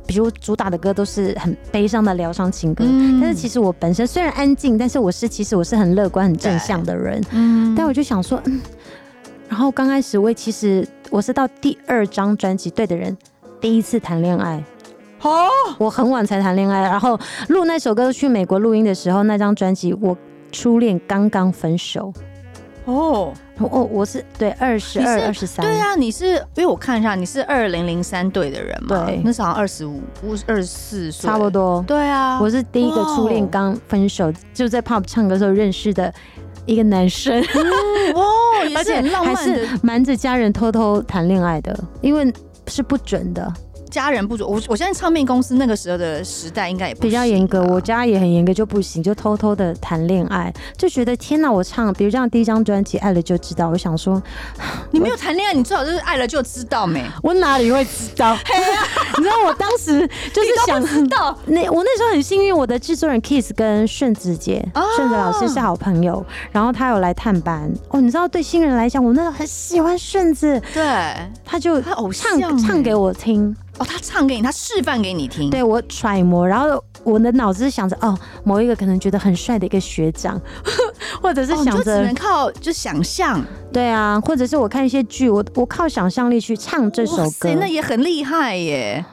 [0.08, 7.22] 比如主打的歌都是很悲伤的疗伤情歌，嗯，但是其实我本身虽然安静，但是我是其实我是很乐观、很正向的人。
[7.32, 8.60] 嗯，但我就想说，嗯，
[9.50, 13.12] 然后刚开始我其实我是到第二张专辑《对的人》
[13.60, 14.64] 第一次谈恋爱。
[15.22, 20.18] 哦，我很晚才谈恋爱，然后录那首歌去美国录音的时候，那张专辑我
[20.52, 22.14] 初恋刚刚分手。
[22.88, 23.34] 哦。
[23.60, 29.06] 哦，我是对二十二、二十三，对啊，你是因为我看一下，你是二零零三队的人嘛？
[29.06, 30.00] 对，那时候二十五、
[30.46, 31.84] 二十四岁，差不多。
[31.88, 36.14] 对啊，我是第一个初恋刚分手，就在 pop 唱歌的时候认识的
[36.68, 37.42] 一个男生。
[38.14, 38.24] 哦，
[38.78, 42.32] 而且还是瞒着家人偷偷谈恋爱的，因为
[42.68, 43.52] 是不准的。
[43.90, 51.52] 家人不准我，我现在唱片公司那个时候的时代应该也比较严格，我家也很严格，就不行，就偷偷的谈恋爱，就觉得天哪！
[51.52, 54.22] 我唱，比如这样第一张专辑《爱了就知道》，我想说，
[54.92, 57.04] 你没有谈恋爱，你最好就是爱了就知道没？
[57.24, 58.38] 我哪里会知道？
[59.18, 67.72] 你知道我当时就是想知道， 那我那时候很幸运，我的制作人 Kiss 跟顺子姐、顺、哦、子老师是好朋友，然后他有来探班。
[67.90, 70.84] 哦，你知道对新人来讲，我那时候很喜欢顺子，对，
[71.46, 73.56] 他就他偶像唱唱给我听。
[73.80, 80.40] 哦，他唱给你，他示范给你听，对，我揣摩，然后我的脑子想着，哦，某一个可能觉得很帅的一个学长，
[81.22, 89.06] 或者是想着、哦、只能靠就想象，对啊，或者是我看一些剧，我我靠想象力去唱这首歌，那也很厉害耶。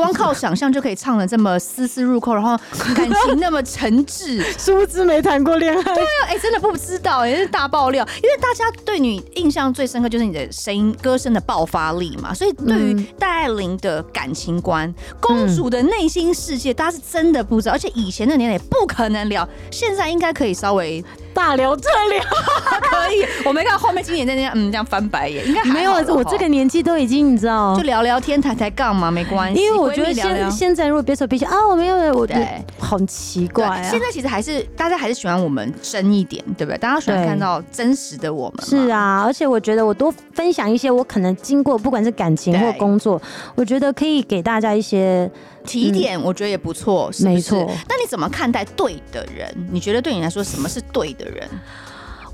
[0.00, 2.56] 光靠想象就可以唱的这么丝丝入扣，然后
[2.94, 5.82] 感情那么诚挚， 殊不知没谈过恋爱。
[5.82, 8.06] 对啊，哎、欸，真的不知道，也是大爆料。
[8.22, 17.72] 因为大家对你印象最深刻就是你的声音、歌声的爆发力嘛，所以对于戴爱玲的感情观、嗯、公主的内心世界，大家是真的不知道。
[17.72, 21.04] 而且以前的年代不可能聊，现在应该可以稍微。
[21.32, 22.20] 大聊特聊
[22.82, 25.92] 可以，我没看到后面经典在那嗯这样翻白眼，应该没有。
[25.92, 29.62] 我这个年纪都已经你知道，就聊聊天抬抬杠嘛，没关系。
[29.62, 33.82] 因为我觉得现现在如果别说别起啊，我没有，我对，很奇怪、啊。
[33.82, 36.78] 现在其实还是大家还是喜欢我们真一点，对不对？
[36.78, 38.64] 大家喜欢看到真实的我们。
[38.64, 43.20] 是啊，而且我觉得我多分享一些我可能经过，不管是感情或工作，
[43.54, 45.30] 我觉得可以给大家一些。
[45.62, 47.58] 提点我觉得也不错，没错。
[47.86, 49.54] 那你怎么看待对的人？
[49.70, 51.46] 你觉得对你来说什么是对的人？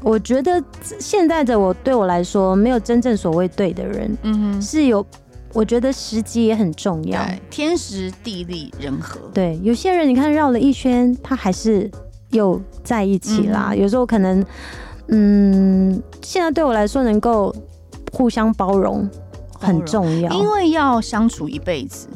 [0.00, 0.62] 我觉得
[1.00, 5.04] 现在的我对我来说没有真正所谓对的人，嗯哼，是有。
[5.56, 9.18] 我觉得时机也很重要，天时地利人和。
[9.32, 11.90] 对，有些人你看绕了一圈，他还是
[12.28, 13.68] 又在一起啦。
[13.70, 14.44] 嗯、有时候可能，
[15.08, 17.56] 嗯，现在对我来说能够
[18.12, 19.08] 互相包容
[19.58, 22.06] 很重要，因为要相处一辈子。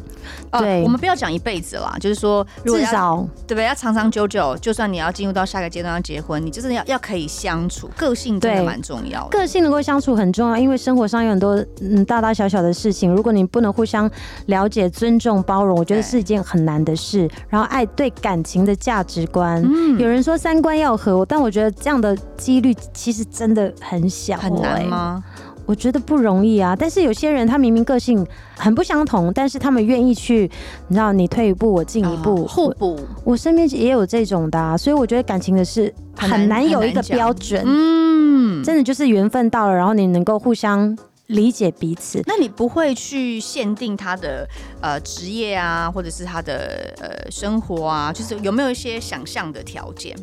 [0.52, 3.64] 对、呃，我们不要讲一辈子啦，就是说，至少对不对？
[3.64, 9.30] 要长长久久，就算你要进入到下个阶段要结婚，你就是要要可以相处，个性真的蛮重要的。
[9.30, 14.11] 个性能够相处很重要，因为生活上有很多嗯大大小小的事情，如果你不能互相
[14.46, 17.28] 了解、尊重、包容，我觉得是一件很难的事。
[17.48, 25.22] 然后爱对感情的价值观，嗯，有人说三观要合，但我觉得这样的几率其实真的很小，欸，很难吗？
[25.70, 30.50] 我觉得不容易啊，但是有些人他明明个性很不相同，但是他们愿意去，
[30.88, 32.98] 你知道，你退一步我进一步，互补。
[33.22, 42.20] 我身边也有这种的啊，所以我觉得感情的事很难有一个标准，嗯，真的就是缘分到了，然后你能够互相理解彼此。
[42.26, 44.44] 那你不会去限定他的
[44.80, 50.16] 呃职业啊，或者是他的呃生活啊，就是有没有一些想象的条件？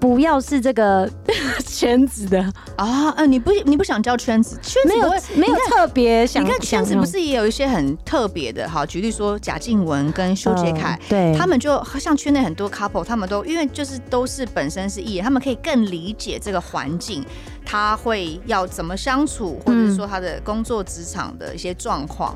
[0.00, 1.08] 不要是这个
[1.66, 2.40] 圈子的
[2.76, 8.68] 啊，呃，你不你不想交圈子，圈子没有没有特别想，你看圈子不是也有一些很特别的？
[8.68, 17.22] 好，举例说贾静雯跟修杰楷，对，他们就像圈内很多 couple，他们都因为就是都是本身是艺人，他们可以更理解这个环境，
[17.64, 22.34] 他会要怎么相处，或者是说他的工作职场的一些状况。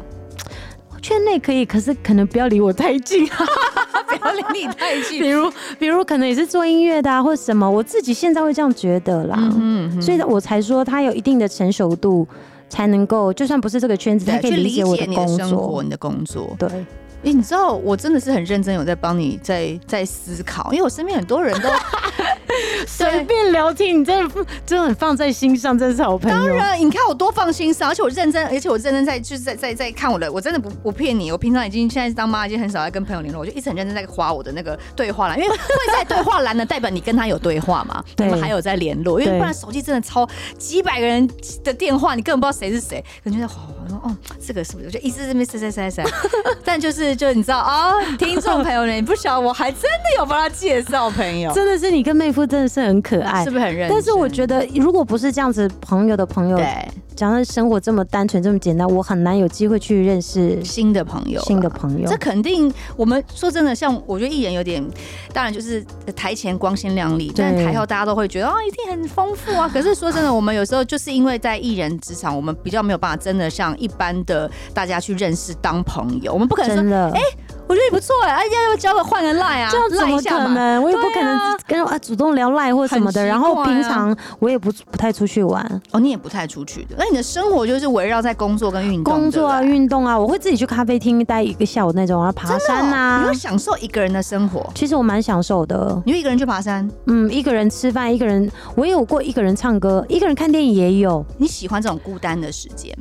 [1.05, 3.27] 圈内可以，可是可能不要离我太近。
[4.09, 5.21] 不要离你太近。
[5.21, 9.37] 比如，比如可能也是做音乐的啊，或者什么，我自己现在会这样觉得啦。
[9.61, 12.27] 嗯哼，所以我才说他有一定的成熟度，
[12.71, 16.69] 才能够就算不是这个圈子，他可以理解我的工作，你的工作，对。
[17.25, 21.71] 哎、欸，你知道我真的是很认真，有在帮你在在思考，因为我身边很多人都
[22.87, 26.37] 随便聊天，你真的真的很放在心上，真是好朋友。
[26.37, 35.57] 当然，你看我多放心上，而且我认真，而且我认真在就是在在在看我的，我真的不不骗你，我平常已经现在是当妈，已经很少在跟朋友联络，我就一直很认真在划我的那个对话栏，因为 会
[35.97, 41.27] 在对话栏呢，代表你跟他有对话嘛，对，我们还有在联络，因为不然手机真的超几百个人
[41.65, 44.15] 的电话，你根本不知道谁是谁，可能就在划，我说哦，
[44.47, 44.87] 这个是不是？
[44.87, 46.05] 我就一直在这边塞塞塞塞，
[46.63, 47.14] 但就是。
[47.15, 53.97] 就你知道啊，听众朋友呢，你不晓得我还真的有帮他介绍朋友，真的是你跟妹夫真的是很可爱，是不是很认真？
[53.97, 62.09] 但是我觉得，如果不是这样子朋友的朋友，对，讲到生活这么单纯这么简单，我很难有机会去认识新的朋友，新的朋友。
[62.09, 64.85] 这肯定，我们说真的，像我觉得艺人有点，
[65.33, 65.85] 当然就是
[66.17, 69.69] 台前光鲜亮丽，但台后大家都会觉得哦，一定很丰富啊。
[69.73, 77.21] 可是说真的，我们有时候就是因为在艺人职场，我们比较没有办法真的像一般的大家去认识当朋友，我们不可能说哎。
[77.67, 80.83] 我觉得你不错哎，哎要，要交个换个赖啊，这样怎么可能？
[80.83, 83.23] 我也不可能跟啊主动聊赖或什么的。
[83.23, 86.95] 啊、然后平常我也不不太出去玩哦，你也不太出去的。
[86.99, 90.19] 那你的生活就是围绕在工作跟运动，工作啊，运动啊。
[90.19, 93.23] 我会自己去咖啡厅待一个下午那种，然后爬山啊。
[93.23, 94.71] 你会享受一个人的生活？
[94.75, 96.03] 其实我蛮享受的。
[96.05, 96.89] 你会一个人去爬山？
[97.07, 98.51] 嗯，一个人吃饭，一个人。
[98.77, 101.25] 我也有过一个人唱歌，一个人看电影也有。
[101.39, 102.95] 你喜欢这种孤单的时间？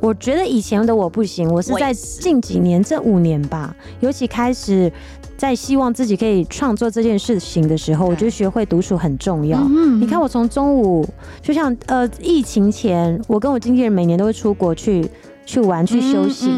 [0.00, 4.90] 我觉得以前的我不行，我是在近几年这五年吧，尤其开始
[5.36, 9.60] 在希望自己可以创作这件事情的时候，我觉得学会独处很重要。
[10.00, 11.06] 你看，我从中午
[11.42, 15.04] 就像呃疫情前，我跟我经纪人每年都会出国去
[15.44, 16.48] 去玩去休息，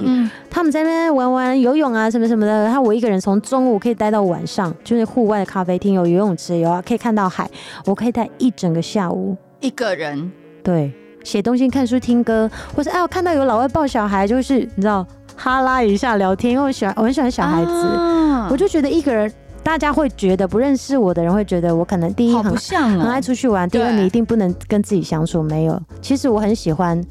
[0.50, 7.50] 他们在那边玩玩游泳啊什么什么的，然后我一个人从中午可以待到晚上，就是户外的咖啡厅有游泳池有啊，可以看到海，
[7.86, 9.36] 我可以待一整个下午。
[9.60, 10.30] 一个人，
[10.62, 10.92] 对。
[11.24, 15.06] 写东西、看书、听歌，或者哎，我看到有老外抱小孩，就是你知道
[15.36, 25.42] 哈拉一下聊天，因为我喜欢，我很喜欢小孩子，啊、我就觉得一个人，大家会觉得不认识我的人会觉得我可能第一很像、喔、很爱出去玩，第二你一定不能跟自己相处。
[25.42, 27.02] 没有，其实我很喜欢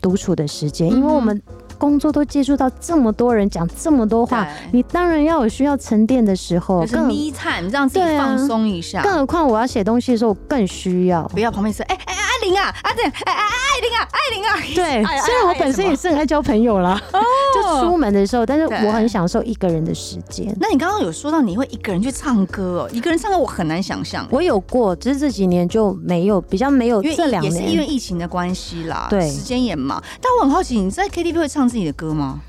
[0.00, 1.40] 独处的时间，因为我们。
[1.80, 9.02] 工作都接触到这么多人，讲这么多话，你当然要有需要沉淀的时候，就是 me time，让自己放松一下。
[9.02, 11.26] 更何况我要写东西的时候，我更需要。
[11.28, 14.56] 不要旁边说，哎哎，艾琳啊，啊对，哎哎艾琳啊，艾琳啊。
[14.74, 17.00] 对，虽然我本身也是很爱交朋友啦，
[17.54, 20.54] 就出门的时候，但是我很享受一个人的时间。
[20.58, 24.26] 那你刚刚有说到你会一个人去唱歌哦，一个人唱歌我很难想象。
[24.30, 27.02] 我有过，只是这几年就没有，比较没有。
[27.02, 30.02] 这两年也是因为疫情的关系啦，对，时间也忙。
[30.20, 32.40] 但我很好奇，你在 KTV 会唱自己的歌吗？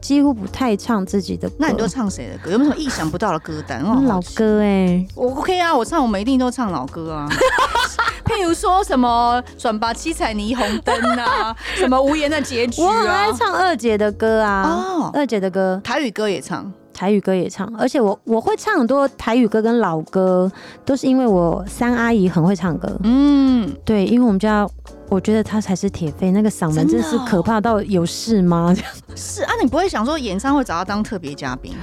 [0.00, 2.52] 几乎不太唱自己的歌，那你都唱谁的歌？
[2.52, 3.82] 有没有什么意想不到的歌单？
[4.06, 7.28] 老歌哎、欸，我 OK 啊，我唱我们一定都唱老歌啊。
[8.38, 12.86] 譬如说什么转吧七彩霓虹灯啊， 什么无言的结局啊。
[12.86, 20.50] 我很爱唱二姐的歌啊，哦，二姐的歌，台语歌也唱，台语歌也唱，而且我我会唱很多台语歌跟老歌，
[20.84, 22.88] 都是因为我三阿姨很会唱歌。
[23.02, 24.66] 嗯，对，因为我们家。
[25.10, 28.76] 我觉得她才是铁肺，那个嗓门真是可怕到有事吗？
[29.16, 31.74] 是啊，你不会想说演唱会找她当特别嘉宾？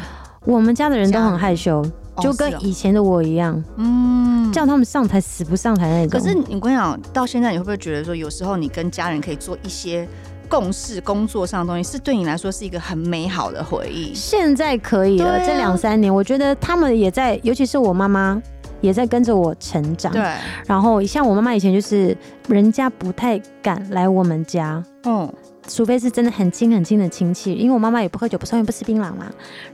[0.45, 1.85] 我们家的人都很害羞，
[2.19, 6.19] 就跟以前的我一样，嗯，叫他们上台死不上台那种。
[6.19, 10.07] 可是你跟你讲，到现在你会不会觉得说，有时候你跟家人可以做一些
[10.47, 14.13] 共事，工作上的东西，是对你来说是一个很美好的回忆？
[14.13, 18.41] 现在可以了，这两三年，我觉得他们也在，尤其是我妈妈。
[18.81, 20.21] 也在跟着我成长，对。
[20.67, 22.15] 然后像我妈妈以前就是，
[22.49, 25.27] 人家不太敢来我们家，嗯。
[25.67, 29.25] 除非是真的很亲很亲的亲戚，因为我妈妈也不喝酒、不抽烟、不吃槟榔嘛。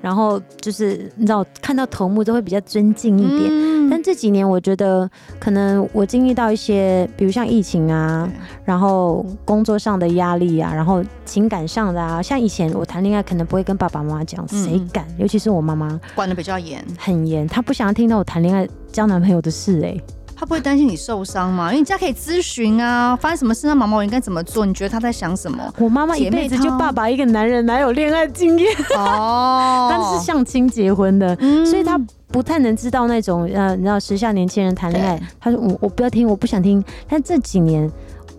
[0.01, 3.49] 然后就是你知道，看到头目都会比较尊敬一点。
[3.49, 8.29] 嗯、但这几年我觉得，可能我经历到一些，比如像疫情啊，
[8.63, 15.05] 然后工作上的压力啊，然后情感上的啊，像以前我谈恋爱可能不会跟爸爸妈妈讲，谁敢？
[15.09, 20.20] 嗯、尤其是我妈妈管得比较严，很严，她不想要听到我谈恋爱、交男朋友的事、欸，哎。
[20.41, 21.67] 他不会担心你受伤吗？
[21.67, 24.65] 因为你家可以咨询啊，发生什么事，那妈妈我应该怎么做？
[24.65, 25.71] 你觉得他在想什么？
[25.77, 28.73] 我妈妈一辈子就爸爸一个男人，哪有恋爱经验？
[28.97, 31.95] 哦，但是相亲结婚的，嗯、所以他
[32.31, 35.21] 不太能知道那种呃，你知道时下年轻人谈恋爱。
[35.39, 36.83] 他说我我不要听，我不想听。
[37.07, 37.87] 但这几年。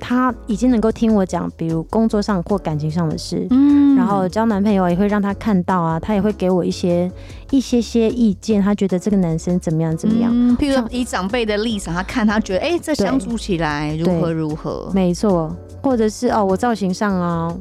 [0.04, 7.08] 他已经能够听我讲，比如工作上或感情上的事，嗯，然后交男朋友也会让他看到啊，他也会给我一些
[7.52, 10.32] 一些些意见，他觉得这个男生怎么样怎么样。
[10.34, 14.90] 嗯，譬如说以长辈的立场，他看他觉得，哎，这相处起来如何如何？
[14.92, 17.54] 没错，或者是哦，我造型上啊。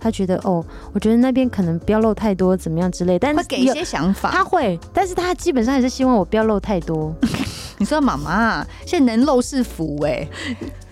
[0.00, 4.30] 他觉得哦，我觉得那边可能不要露太多，怎么样之类，但是会给一些想法。
[4.30, 7.14] 他会，但是他基本上还是希望我不要露太多。
[7.78, 10.28] 你说妈妈，现在能露是福哎、欸。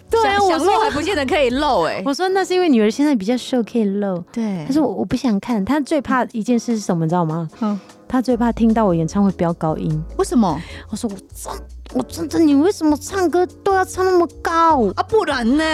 [0.09, 2.03] 对啊，想露还不见得可以露哎、欸。
[2.09, 4.19] 我说那是因为女儿现在比较瘦，可以露。
[4.33, 7.47] 对，他说我我不想看，他最怕一件事是什么，你知道吗？
[7.61, 7.79] 嗯，
[8.13, 10.05] 他最怕听到我演唱会飙高音。
[10.19, 10.61] 为什么？
[10.91, 11.51] 我说我真
[11.95, 15.03] 我真的，你为什么唱歌都要唱那么高啊？
[15.05, 15.65] 不然呢？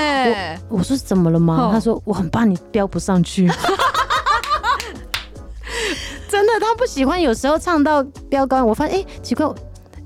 [0.69, 1.71] 我我说怎么了吗？
[1.73, 3.51] 他说我很怕你飙不上去。
[6.31, 9.45] 真的，他不喜欢有时候唱到飙高音，我发现哎、欸、奇怪。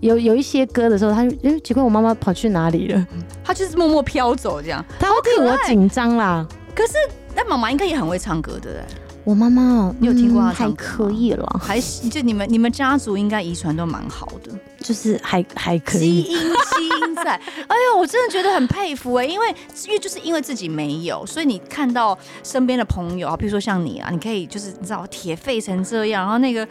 [0.00, 3.06] 有有一些歌的时候，他就哎，奇怪，我妈妈跑去哪里了？
[3.44, 6.48] 他就是默默飘走这样，他会替我紧张啦。
[6.74, 6.94] 可是，
[7.36, 8.82] 那妈妈应该也很会唱歌的。
[9.24, 10.84] 我妈妈哦，你有听过她唱歌？
[10.84, 14.50] 还可以了，还是就你们你们家族应该遗传都蛮好的，
[14.82, 16.22] 就是还还可以。
[16.22, 19.48] 基因基因在，哎呦，我真的觉得很佩服哎，因为
[19.86, 26.66] 因为就是因为自己没有，所以你看到身边的朋友啊，比如说像你啊，你可以就是你知道铁肺成这样，然后那个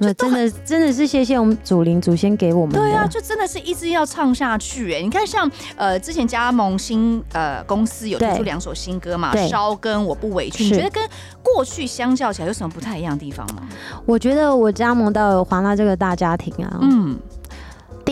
[0.00, 2.74] 就真的真的是谢谢我们祖灵祖先给我们。
[2.74, 5.00] 对啊，就真的是一直要唱下去哎。
[5.00, 11.02] 你看像呃之前加盟新呃公司有推出两首新歌嘛，烧跟我不委屈，你觉得跟
[11.42, 13.62] 过去相较起来有什么不太一样的地方吗？
[14.04, 17.18] 我觉得我加盟到华纳这个大家庭啊，嗯，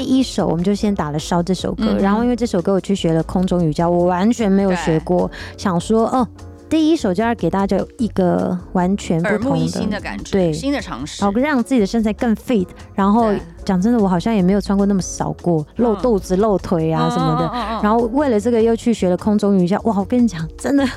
[0.01, 6.27] 第一首我们就先打了《烧》这首歌，嗯、然后因为这首歌我去学了空中瑜伽，我完全没有学过，想说哦，
[6.71, 12.67] 第一首就要给大家有一个完全不同的新的感觉，对，新的尝试，然后让自己的身材更 fit。
[12.95, 13.31] 然后
[13.63, 17.53] 讲真的，我好像也没有穿过那么少过，露肚子、露腿啊什么的。
[17.83, 20.89] 然后为了这个又去学了空中瑜伽，哇，我跟你讲，真的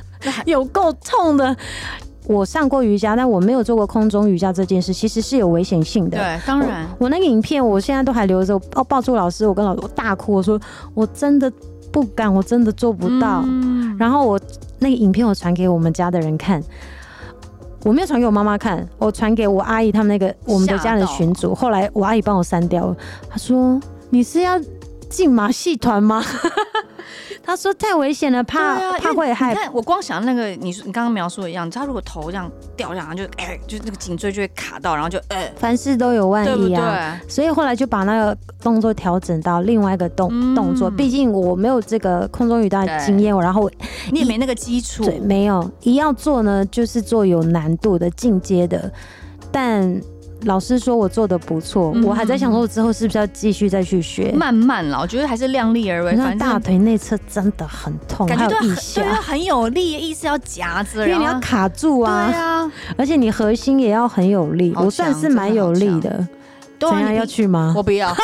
[0.45, 1.53] 有够痛的。
[2.25, 6.17] 我上过瑜伽，但我没有做过空中瑜伽这件事，其实是有危险性的。
[6.17, 8.55] 对，当然我，我那个影片，我现在都还留着。
[8.75, 10.59] 哦抱住老师，我跟老师我大哭，我说
[10.93, 11.51] 我真的
[11.91, 13.41] 不敢，我真的做不到。
[13.45, 14.39] 嗯、然后我
[14.79, 16.63] 那个影片我传给我们家的人看，
[17.83, 21.53] 我没有传给我妈妈看，我传给我阿姨他们那个我们的家人群组。
[21.53, 22.95] 后来我阿姨帮我删掉了，
[23.29, 24.59] 她说你是要
[25.09, 26.23] 进马戏团吗？
[27.45, 29.49] 他说太危险了，怕、啊、怕会害。
[29.49, 37.19] 你看，我光想那个，你你刚刚描述的一样，他如果头这样掉下来，就哎、欸，就那个颈椎就会卡到，然后就哎，欸、凡事都有万一啊。
[37.19, 40.89] 对对，所以后来就把那个动作调整到另外一个动、嗯、动作。
[40.89, 43.69] 毕竟我没有这个空中瑜伽的经验，然后
[44.09, 45.69] 你也没那个基础，对，没有。
[45.81, 48.89] 一要做呢，就是做有难度的进阶的，
[49.51, 50.01] 但。
[50.45, 54.31] 老师说我做的不错，嗯、我还在想说，我之后是不是要继续再去学？
[54.31, 56.15] 慢慢啦，我觉得还是量力而为。
[56.15, 58.59] 反正大腿内侧真的很痛，感觉对
[58.95, 62.27] 对，很有力，意思要夹着，因为你要卡住啊。
[62.27, 66.27] 对啊，而且你核心也要很有力，我算是蛮有力的。
[66.89, 67.73] 怎样要去吗？
[67.75, 68.15] 我不要。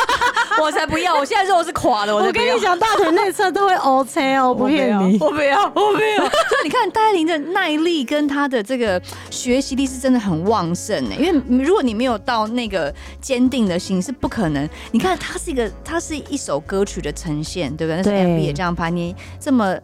[0.60, 1.16] 我才不要！
[1.16, 6.18] 我现在肉是垮的，我，我跟你讲，大腿内侧都会 OK 哦，我不骗你，我不要，我不要。
[6.28, 9.00] 所以你看戴爱玲的耐力跟她的这个
[9.30, 11.14] 学习力是真的很旺盛呢。
[11.18, 12.92] 因为如果你没有到那个
[13.22, 14.68] 坚定的心，是不可能。
[14.90, 17.96] 你看，它是一个，它是一首歌曲的呈现，对不对？
[17.96, 19.74] 那是 MV 也这样拍，你这么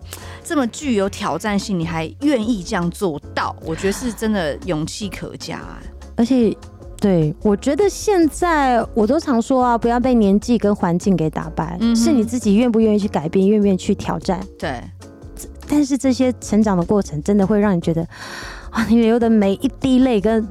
[0.45, 5.61] 这么具有挑战性，你还愿意这样做到，我觉得是真的勇气可嘉。
[6.17, 6.55] 而且。
[7.07, 14.41] 对，我觉得现在我都常说啊，不要被年纪跟环境给打败，嗯、是你自己愿不愿意去改变，愿不愿意去挑战。
[14.59, 14.83] 对，
[15.69, 18.03] 但是这些成长的过程，真的会让你觉得，
[18.71, 20.45] 啊，你流的每一滴泪跟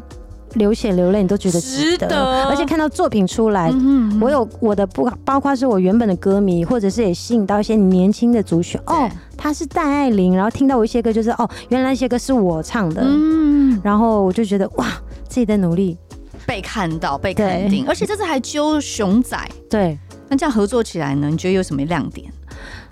[0.54, 2.08] 流血流泪，你都觉得值得。
[2.08, 8.80] 值得，而且看到作品出来，嗯、哼我有我的不，包括是我原本的歌迷，或者是也吸引到一些年轻的族群。
[8.88, 13.02] 哦，他是戴爱玲，然后听到我一些歌，就是哦，原来那些歌是我唱的。
[13.04, 14.88] 嗯，然后我就觉得哇，
[15.28, 15.98] 自己的努力。
[16.46, 19.38] 被看到，被肯定，而且这次还揪熊仔。
[19.70, 19.98] 对，
[20.30, 21.30] 那这样合作起来呢？
[21.30, 22.32] 你觉得有什么亮点？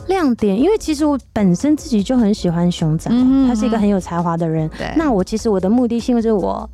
[0.08, 3.10] 亮点，因为其实我本身自己就很喜欢熊仔，
[3.48, 4.70] 他是一个很有才华的人。
[4.78, 6.70] 对，那我其实我的目的性就是我，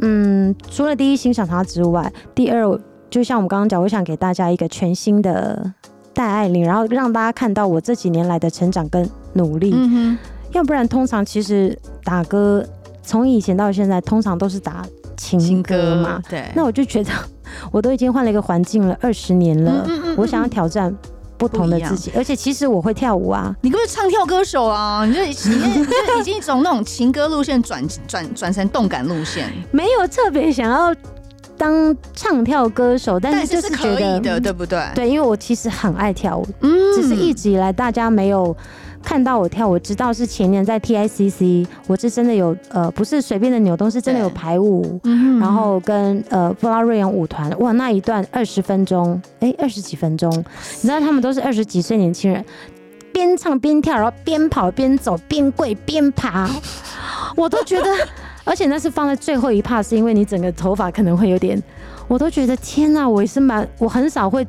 [0.00, 5.72] 嗯，除了第一欣赏他之外，第二，就像我们刚刚讲，我想给大家一个全新的
[6.12, 9.72] 戴爱玲，然后让大家看到我这几年来的成长跟努力。
[9.74, 10.18] 嗯哼，
[10.52, 12.62] 要不然通常其实打歌
[13.02, 14.84] 从以前到现在，通常都是打。
[15.18, 17.10] 情歌嘛，对，那我就觉得
[17.72, 20.96] 我都已经换了一个环境了二十年了，嗯嗯嗯、我想要挑战
[21.36, 25.52] 不同的自己，而且其实我会跳舞啊，你不是唱跳歌手啊，你就已经
[25.84, 30.94] 就已经从那种情歌路线转转转成动感路线，没有特别想要
[31.56, 34.80] 当唱跳歌手，但是就是觉得可以的，对不对？
[34.94, 38.56] 对，因为我其实很爱跳舞，嗯，只是一直以来大家没有。
[39.02, 52.44] 看到我跳，我知道是前年在 TICC，我是真的有呃，不是随便的扭动，是真的有排舞，嗯、然后跟呃布拉瑞扬舞团，哇，那一段二十分钟，哎，二十几分钟，你知道他们都是二十几岁年轻人，
[53.12, 56.48] 边唱边跳，然后边跑边走边跪边爬，
[57.36, 57.90] 我都觉得，
[58.44, 61.62] 而且那是放在最后一趴，是因为你整个头发可能会有点，
[62.08, 64.46] 我都觉得天哪，我也是蛮，我很少会。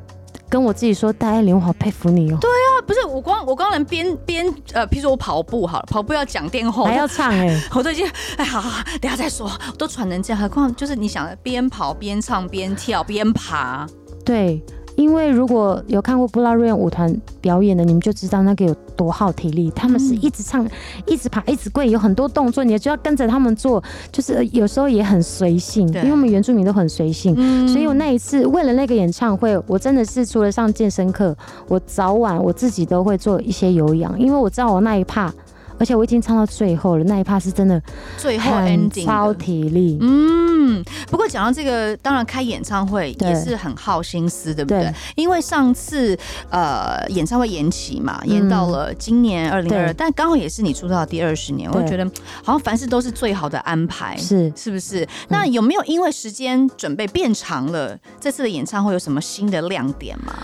[0.51, 2.37] 跟我自己说，戴爱玲，我好佩服你哦。
[2.41, 2.58] 对啊，
[2.89, 13.87] 不是我光我光能边边呃，譬如说我跑步好了，跑步要讲电话，还要唱哎、欸， 我都已经哎，好好好，等下再说，都喘成这样，何况就是你想边跑边唱边跳边爬，
[14.25, 14.59] 对。
[14.99, 19.71] 因为如果有看过布拉瑞扬舞团表演的，你们就知道那个有多耗体力。
[19.73, 20.67] 他们是一直唱、
[21.07, 23.81] 一直爬、一直跪，有很多动作，你就要跟着他们做。
[24.11, 27.33] 就是有时候也很随性，因为我们原住民都很随性。
[27.69, 31.33] 所以我那一次为了那个演唱会，我真的是除了上健身课，
[31.69, 35.33] 我早晚我自己都会做一些有氧，因为我知道我那一趴。
[35.79, 37.81] 而且我已经唱到最后了，那一趴是真的
[38.17, 39.97] 最后 ending 超体力。
[40.01, 44.81] 嗯，不过讲到这个，当然开演唱会也是很耗心思，对不对？
[44.81, 46.17] 对，因为上次
[46.49, 52.05] 呃演唱会延期嘛，延到了今年二零二二，但刚好也是你出道的第二十年，我觉得
[52.43, 54.51] 好像凡事都是最好的安排，是。
[54.55, 55.07] 是不是？
[55.29, 60.35] 那有没有因为时间准备变长了，这次的演唱会有什么新的亮点吗？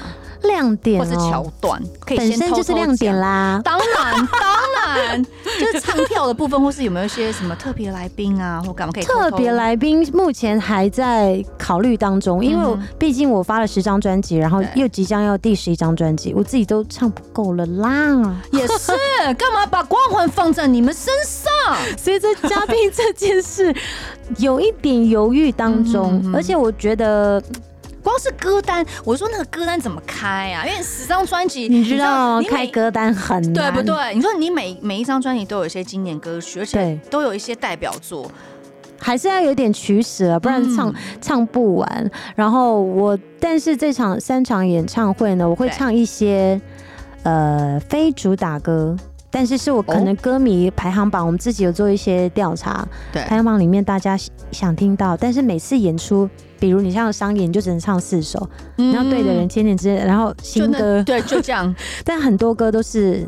[0.44, 3.60] 亮点、喔、或是桥段，可以本身就是亮点啦。
[3.66, 5.25] 当然，当然，
[5.60, 9.30] 就是唱跳的部分，或是有没有一些什么特别来宾啊，或干嘛可以偷偷？
[9.30, 18.36] 特别来宾目前还在考虑当中，因为毕竟我发了十张专辑，然后又即将要第十一张专辑，我自己都唱不够了啦。
[18.52, 18.92] 也是，
[19.38, 21.76] 干嘛把光环放在你们身上？
[21.98, 23.74] 所以这嘉宾这件事
[24.38, 27.42] 有一点犹豫当中，而且我觉得。
[28.16, 30.66] 光是歌单，我说那个歌单怎么开啊？
[30.66, 34.16] 因为十张专辑，你知道开歌单很难，对不对？
[34.16, 38.32] 你说你每每一张专辑都有一些经典歌曲，而且都有一些代表作，
[38.98, 42.12] 还是要有点取舍，不然唱、嗯、唱不完。
[42.38, 46.60] 然后我，但是这场三场演唱会呢，我会唱一些
[47.24, 48.96] 呃非主打歌。
[49.36, 53.22] 但是是我可能歌迷排行榜，我们自己有做一些调查，对。
[53.24, 54.18] 排行榜里面大家
[54.50, 61.76] 想听到，但是每次演出，比如你像商演，你就只能唱四首，然后对的人千年之间，然后新歌，对，就这样，
[62.06, 63.28] 但很多歌都是。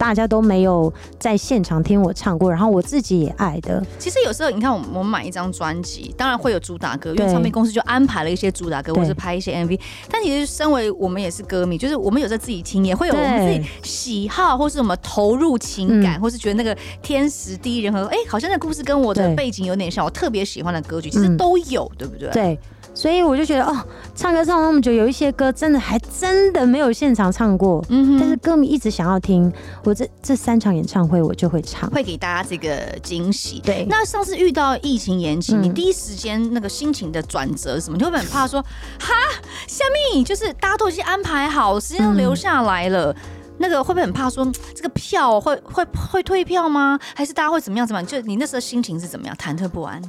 [0.00, 3.84] 大家都没有在现场听我唱过，然后我自己也爱的。
[3.98, 9.78] 其实有时候你看，我们买一张专辑，当然会有主打歌，因为唱片公司就安排了一些主打歌，或是拍一些 MV。
[10.10, 22.30] 但其实身为我们也是歌迷，就是我们有时候自己听，也会有我们自己喜好，或是什么投入情感，或是觉得那个天时地利人和，哎，好像那故事跟我的背景有点像，我特别喜欢的歌曲，其实都有，对不对？
[22.30, 22.58] 对。
[22.92, 23.76] 所以我就觉得哦，
[24.14, 29.50] 唱歌唱那么久，有一些歌真的还真的没有现场唱过，嗯哼，但是歌迷一直想要听，
[29.84, 33.60] 我这这三场演唱会我就会唱，会给大家这个惊喜。
[33.60, 37.96] 对，那上次遇到疫情延期，你第一时间那个心情的转折是什么？
[37.96, 38.60] 你会不会很怕说
[38.98, 39.14] 哈，
[39.66, 43.14] 虾米就是大家都已经安排好，时间都留下来了，
[43.58, 46.98] 那个会不会很怕说这个票会会会退票吗？
[47.14, 48.06] 还是大家会怎么样怎么样？
[48.06, 49.36] 就你那时候心情是怎么样？
[49.36, 50.02] 忐忑不安。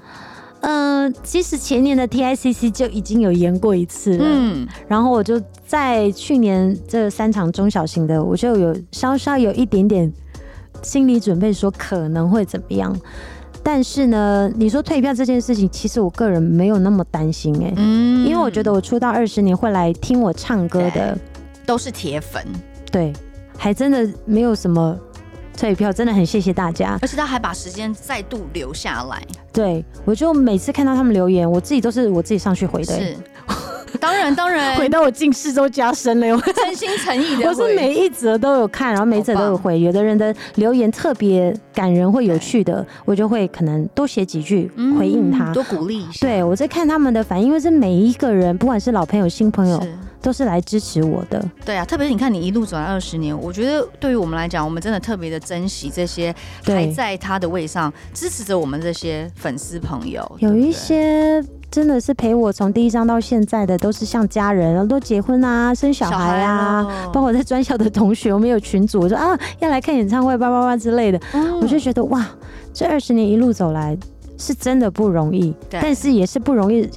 [0.62, 10.12] 嗯、呃，其实前年的 TICC 就已经有演过一次了，嗯，然后我就在去年这三场中小型的，我就有稍稍有一点点
[10.84, 12.96] 心理准备，说可能会怎么样。
[13.64, 21.18] 但是呢，你说退票这件事情，其实我个人没有那么担心哎、欸，嗯，因为我觉得我出道二十年会来听我唱歌的
[21.66, 22.44] 都是铁粉，
[22.92, 23.14] 对，
[23.58, 25.00] 还真的没有什么。
[25.58, 29.22] 退票真的很谢谢大家，而且他还把时间再度留下来。
[29.54, 33.00] 对，我就每次看到他们留言，我自己都是我自己上去回的。
[33.00, 33.16] 是，
[34.00, 37.48] 当然当然，回到我近视都加深了，真心诚意的。
[37.48, 39.80] 我是每一则都有看，然后每一则都有回。
[39.80, 46.28] 有的人的留言特别感人或有趣的，我就会可能多写几句回应他，多鼓励一下。
[46.28, 49.82] 对，我在看他们的反应，因为是每一个人，不管是老朋友、新朋友。
[50.24, 56.32] 都是来支持我的，对啊，特别是你看你一路走来二十年，我觉得对于我们来讲，我们真的特别的珍惜这些
[56.64, 60.24] 还在他的位上支持着我们这些粉丝朋友。
[60.38, 72.28] 有一些真的是陪我从第一章到现在的，都是像家人，都结婚啊、生小孩啊，包括在专校的同学，我们有群组，我说啊要来看演唱会，叭叭叭之类的，嗯、我就觉得哇，
[72.74, 73.98] 这二十年一路走来
[74.38, 76.90] 是真的不容易，但是也是不容易，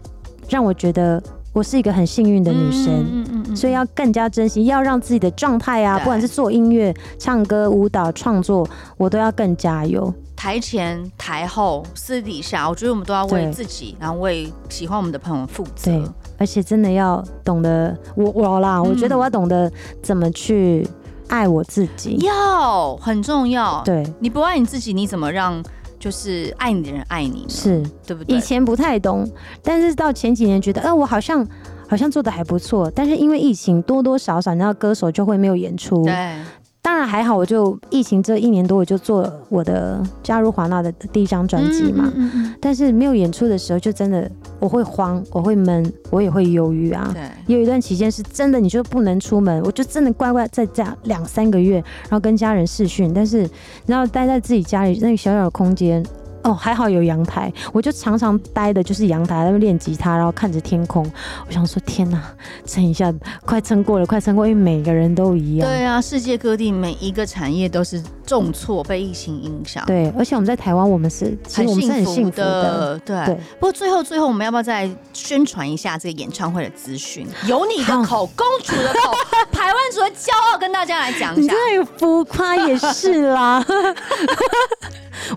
[0.49, 1.23] 让我觉得。
[1.55, 10.13] 我是一个很幸运的女生，嗯嗯，所以要更加珍惜，要让自己的状态啊，不管是做音乐、唱歌、舞蹈、创作，我都要更加油。
[10.37, 15.91] 台前、台后、私底下，我觉得我们都要为自己，然后为喜欢我们的朋友负责。
[15.91, 16.03] 对，
[16.39, 19.71] 而且真的要懂得我我啦，我觉得我要懂得
[20.03, 20.87] 怎么去
[21.29, 23.81] 爱我自己，要很重要。
[23.85, 25.63] 对，你不爱你自己，你怎么让？
[25.97, 28.37] 就是爱你的人爱你，是对不对？
[28.37, 29.27] 以前不太懂，
[29.63, 31.47] 但是到前几年觉得，呃，我好像
[31.89, 32.91] 好像做的还不错。
[32.95, 36.37] 但是因为疫情，多多少少，你知道歌手就会没有演出，对，
[36.83, 42.13] 当然还好，我就疫情这一年多，我就做我的加入华纳的第一张专辑嘛。
[42.15, 47.11] 嗯嗯嗯，但是没有演出的时候，就真的我会慌，我会闷，我也会忧郁啊。
[47.15, 53.49] 对，有一段期间是真的，你就不能出门，我就真的乖乖在家两三个月，然后跟家人视讯，但是
[53.87, 56.05] 然后待在自己家里那个小小的空间。
[56.45, 61.05] 哦，还好有阳台，我就常常待的就是阳台，在那边练吉他，然后看着天空。
[61.47, 62.23] 我想说，天哪，
[62.67, 63.13] 撑一下，
[63.47, 65.67] 快撑过了，快撑过，因为每个人都一样。
[65.69, 69.85] 对啊，世界各地每一个产业都是重挫，被疫情影响。
[69.87, 73.01] 对，而且我们在台湾，我们是其实我们是很幸福的。
[73.07, 73.35] 对对。
[73.59, 77.27] 不过最后最后，我们要不要再宣传一下这个演唱会的资讯？
[77.47, 79.15] 有你的口，公主的口，
[79.51, 81.55] 台湾族的骄傲，跟大家来讲一下。
[81.73, 83.65] 你这浮夸也是啦。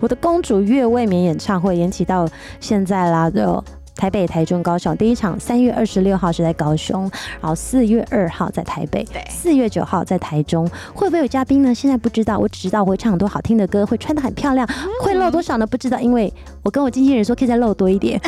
[0.02, 2.28] 我的公主月未眠演唱会延期到
[2.58, 3.62] 现在啦，就
[3.94, 4.96] 台北、台中、高雄。
[4.96, 7.02] 第一场三月二十六号是在高雄，
[7.40, 10.68] 然后四月二号在台北，四月九号在台中。
[10.92, 11.72] 会不会有嘉宾呢？
[11.72, 14.68] 现在不知道，我只知道我会唱很多好听的歌，会穿得很漂亮，
[15.04, 15.64] 会露多少呢？
[15.64, 16.34] 不知道，因为
[16.64, 18.20] 我跟我经纪人说可以再露多一点。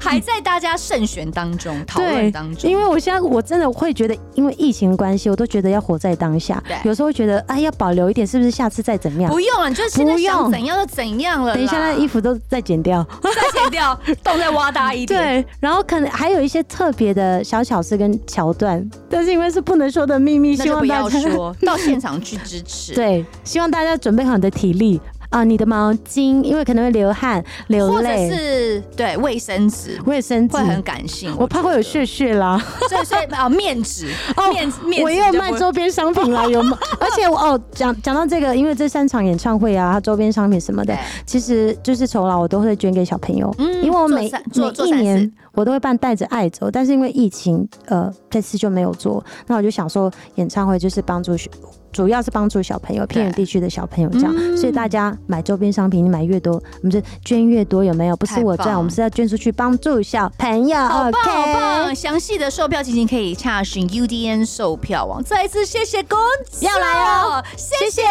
[0.00, 2.70] 还在大家慎选当中，讨论当中。
[2.70, 6.62] 因为我现在我真的会觉得，因为疫情关系，我都觉得要活在当下。
[6.66, 9.30] 对，有时候会觉得，哎，要保留一点，是不是下次再怎么样？
[9.30, 11.54] 不用了，你就现在想怎样就怎样了。
[11.54, 15.20] 等一下，那衣服都再剪掉，再剪掉， 洞再挖大一点。
[15.20, 22.94] 对，然后可能还有一些特别的小巧思跟桥段，但是因为是不能说的秘密，希望大家说到现场去支持。
[22.96, 25.00] 对，希望大家准备好你的体力。
[25.30, 30.56] 啊，你的毛巾，因为可能会流汗、流泪，或者是对卫生纸，卫生纸。
[30.56, 32.60] 会很感性，我怕会有血血啦。
[32.88, 36.78] 所以所以啊，面纸 哦，面面我也有卖周边商品啦，有吗？
[37.00, 40.96] 而且我哦，讲讲到这个，因为这三场演唱会啊，它周边商品什么的，
[41.26, 51.50] 其实就是酬劳我都会捐给小朋友，嗯，因为我每每一年我都会办带着爱走，但是因为疫情，呃，这次就没有做，那我就想说，演唱会就是帮助学。
[51.92, 58.16] 主要是帮助小朋友，偏远地区的小朋友这样，嗯、所以大家买周边商品，你买越多，我们就捐越多，有没有？
[58.16, 60.76] 不是我赚，我们是要捐出去帮助小朋友。
[60.76, 61.94] 好棒好棒！
[61.94, 65.22] 详细的售票情形可以查询 UDN 售票网。
[65.22, 66.18] 再一次谢谢公
[66.50, 68.02] 子，要来哦，谢谢，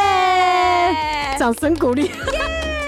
[1.37, 2.03] 掌声鼓励。
[2.07, 2.82] Yeah!